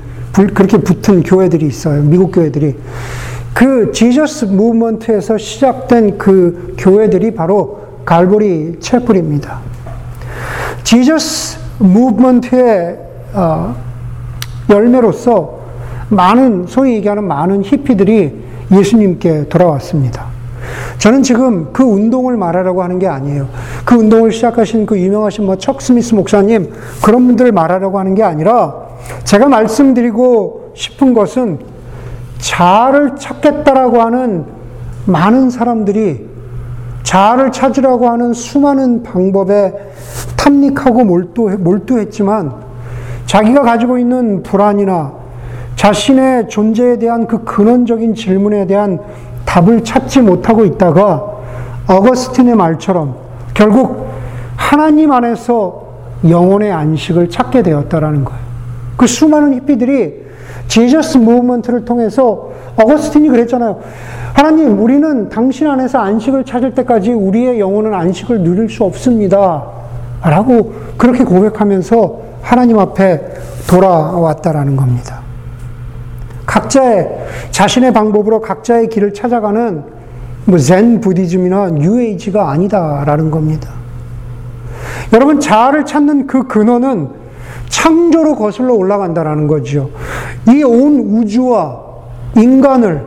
[0.53, 2.03] 그렇게 붙은 교회들이 있어요.
[2.03, 2.75] 미국 교회들이.
[3.55, 9.59] 그 지저스 무브먼트에서 시작된 그 교회들이 바로 갈보리 채플입니다.
[10.83, 12.97] 지저스 무브먼트의
[13.35, 13.75] 어,
[14.67, 15.59] 열매로서
[16.09, 18.33] 많은 소위 얘기하는 많은 히피들이
[18.71, 20.25] 예수님께 돌아왔습니다.
[20.97, 23.47] 저는 지금 그 운동을 말하려고 하는 게 아니에요.
[23.85, 28.73] 그 운동을 시작하신 그 유명하신 뭐 척 스미스 목사님 그런 분들을 말하려고 하는 게 아니라
[29.23, 31.59] 제가 말씀드리고 싶은 것은
[32.39, 34.45] 자아를 찾겠다라고 하는
[35.05, 36.28] 많은 사람들이
[37.09, 39.73] 자아를 찾으라고 하는 수많은 방법에
[40.37, 42.53] 탐닉하고 몰두, 몰두했지만
[43.25, 45.13] 자기가 가지고 있는 불안이나
[45.75, 48.99] 자신의 존재에 대한 그 근원적인 질문에 대한
[49.43, 51.23] 답을 찾지 못하고 있다가
[51.87, 53.15] 어거스틴의 말처럼
[53.55, 54.07] 결국
[54.55, 55.87] 하나님 안에서
[56.29, 58.39] 영혼의 안식을 찾게 되었다라는 거예요.
[58.97, 60.25] 그 수많은 히피들이
[60.67, 62.48] 지저스 무브먼트를 통해서
[62.83, 63.79] 어거스틴이 그랬잖아요.
[64.33, 69.63] 하나님, 우리는 당신 안에서 안식을 찾을 때까지 우리의 영혼은 안식을 누릴 수 없습니다.
[70.23, 73.21] 라고 그렇게 고백하면서 하나님 앞에
[73.69, 75.19] 돌아왔다라는 겁니다.
[76.45, 77.07] 각자의
[77.51, 79.83] 자신의 방법으로 각자의 길을 찾아가는
[80.45, 83.69] 뭐젠 부디즘이나 뉴에이지가 아니다라는 겁니다.
[85.13, 87.09] 여러분 자아를 찾는 그 근원은
[87.67, 89.89] 창조로 거슬러 올라간다라는 거죠.
[90.47, 91.88] 이 온 우주와
[92.39, 93.05] 인간을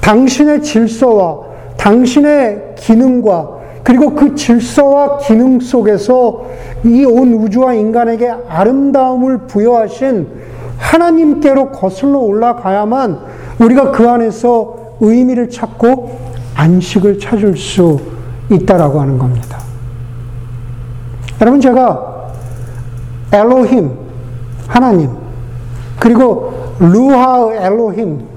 [0.00, 1.38] 당신의 질서와
[1.76, 6.44] 당신의 기능과 그리고 그 질서와 기능 속에서
[6.84, 10.28] 이 온 우주와 인간에게 아름다움을 부여하신
[10.78, 13.18] 하나님께로 거슬러 올라가야만
[13.58, 16.18] 우리가 그 안에서 의미를 찾고
[16.54, 17.98] 안식을 찾을 수
[18.50, 19.58] 있다라고 하는 겁니다.
[21.40, 22.32] 여러분 제가
[23.32, 23.90] 엘로힘
[24.66, 25.10] 하나님
[25.98, 28.29] 그리고 루하 엘로힘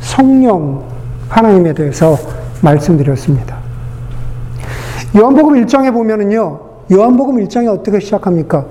[0.00, 0.82] 성령
[1.28, 2.18] 하나님에 대해서
[2.62, 3.58] 말씀드렸습니다.
[5.16, 6.60] 요한복음 1장에 보면은요.
[6.92, 8.66] 요한복음 1장이 어떻게 시작합니까?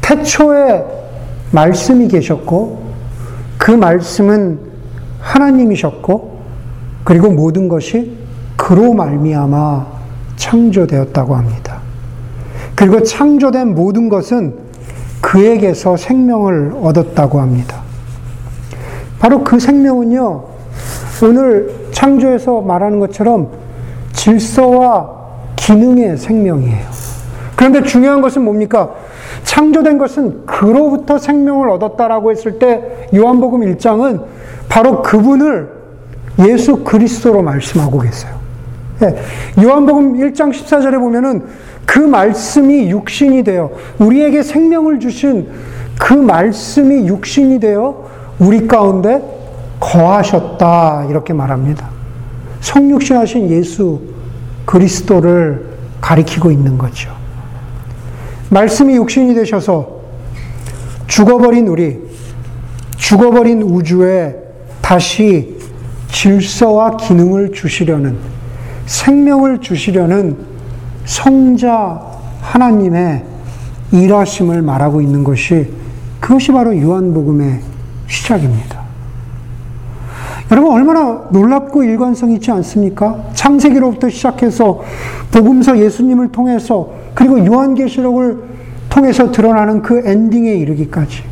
[0.00, 0.84] 태초에
[1.52, 2.82] 말씀이 계셨고
[3.58, 4.58] 그 말씀은
[5.20, 6.40] 하나님이셨고
[7.04, 8.16] 그리고 모든 것이
[8.56, 9.86] 그로 말미암아
[10.36, 11.80] 창조되었다고 합니다.
[12.74, 14.56] 그리고 창조된 모든 것은
[15.20, 17.80] 그에게서 생명을 얻었다고 합니다.
[19.18, 20.44] 바로 그 생명은요,
[21.22, 23.48] 오늘 창조에서 말하는 것처럼
[24.12, 25.22] 질서와
[25.56, 26.86] 기능의 생명이에요.
[27.56, 28.90] 그런데 중요한 것은 뭡니까?
[29.44, 34.24] 창조된 것은 그로부터 생명을 얻었다라고 했을 때 요한복음 1장은
[34.68, 35.70] 바로 그분을
[36.40, 38.34] 예수 그리스도로 말씀하고 계세요.
[39.00, 39.16] 네.
[39.62, 41.44] 요한복음 1장 14절에 보면은
[41.84, 45.48] 그 말씀이 육신이 되어 우리에게 생명을 주신
[45.98, 48.06] 그 말씀이 육신이 되어
[48.38, 49.22] 우리 가운데
[49.82, 51.88] 거하셨다 이렇게 말합니다.
[52.60, 54.00] 성육신하신 예수
[54.64, 57.10] 그리스도를 가리키고 있는 거죠.
[58.48, 60.00] 말씀이 육신이 되셔서
[61.08, 61.98] 죽어버린 우리,
[62.96, 64.36] 죽어버린 우주에
[64.80, 65.58] 다시
[66.08, 68.16] 질서와 기능을 주시려는
[68.86, 70.36] 생명을 주시려는
[71.04, 72.00] 성자
[72.40, 73.24] 하나님의
[73.90, 75.72] 일하심을 말하고 있는 것이
[76.20, 77.60] 그것이 바로 요한복음의
[78.06, 78.81] 시작입니다.
[80.52, 83.24] 여러분 얼마나 놀랍고 일관성 있지 않습니까?
[83.32, 84.82] 창세기로부터 시작해서
[85.32, 88.42] 복음서 예수님을 통해서 그리고 요한계시록을
[88.90, 91.24] 통해서 드러나는 그 엔딩에 이르기까지.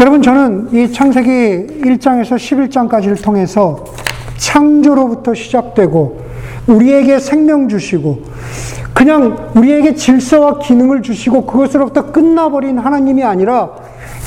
[0.00, 3.84] 여러분 저는 이 창세기 1장에서 11장까지를 통해서
[4.36, 6.24] 창조로부터 시작되고
[6.66, 8.22] 우리에게 생명 주시고
[8.92, 13.70] 그냥 우리에게 질서와 기능을 주시고 그것으로부터 끝나버린 하나님이 아니라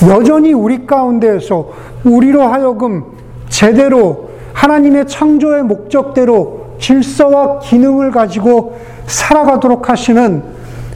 [0.08, 1.68] 여전히 우리 가운데에서
[2.04, 3.04] 우리로 하여금
[3.48, 8.76] 제대로 하나님의 창조의 목적대로 질서와 기능을 가지고
[9.06, 10.42] 살아가도록 하시는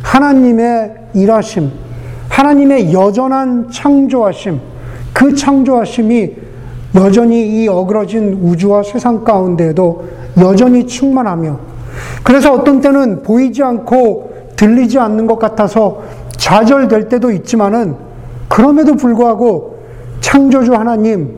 [0.02, 1.70] 하나님의 일하심,
[2.28, 4.61] 하나님의 여전한 창조하심,
[5.12, 6.36] 그 창조하심이
[6.94, 10.04] 여전히 이 어그러진 우주와 세상 가운데에도
[10.40, 11.59] 여전히 충만하며
[12.22, 16.02] 그래서 어떤 때는 보이지 않고 들리지 않는 것 같아서
[16.36, 17.96] 좌절될 때도 있지만은
[18.48, 19.78] 그럼에도 불구하고
[20.20, 21.36] 창조주 하나님,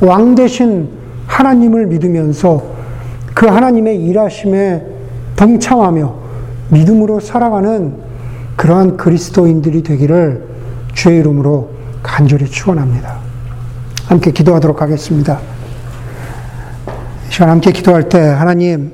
[0.00, 0.88] 왕 대신
[1.26, 2.62] 하나님을 믿으면서
[3.34, 4.84] 그 하나님의 일하심에
[5.36, 6.14] 동참하며
[6.70, 7.94] 믿음으로 살아가는
[8.56, 10.44] 그러한 그리스도인들이 되기를
[10.94, 11.70] 주의 이름으로
[12.02, 13.16] 간절히 축원합니다.
[14.06, 15.38] 함께 기도하도록 하겠습니다.
[17.30, 18.92] 시간 함께 기도할 때 하나님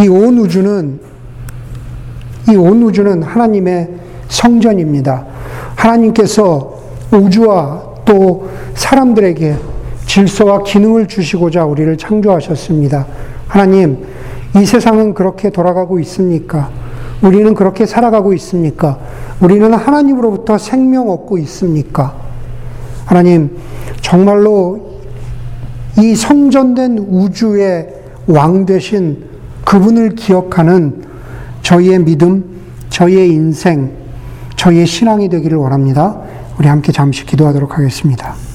[0.00, 1.00] 이 온 우주는
[2.50, 3.88] 이 온 우주는 하나님의
[4.28, 5.24] 성전입니다.
[5.76, 6.78] 하나님께서
[7.10, 9.54] 우주와 또 사람들에게
[10.06, 13.06] 질서와 기능을 주시고자 우리를 창조하셨습니다.
[13.46, 14.06] 하나님,
[14.56, 16.70] 이 세상은 그렇게 돌아가고 있습니까?
[17.20, 18.98] 우리는 그렇게 살아가고 있습니까?
[19.40, 22.16] 우리는 하나님으로부터 생명 얻고 있습니까?
[23.04, 23.58] 하나님,
[24.00, 25.00] 정말로
[25.98, 27.88] 이 성전된 우주의
[28.26, 29.24] 왕 되신
[29.66, 31.04] 그분을 기억하는
[31.60, 32.44] 저희의 믿음,
[32.88, 33.90] 저희의 인생,
[34.56, 36.27] 저희의 신앙이 되기를 원합니다.
[36.58, 38.47] 우리 함께 잠시 기도하도록 하겠습니다.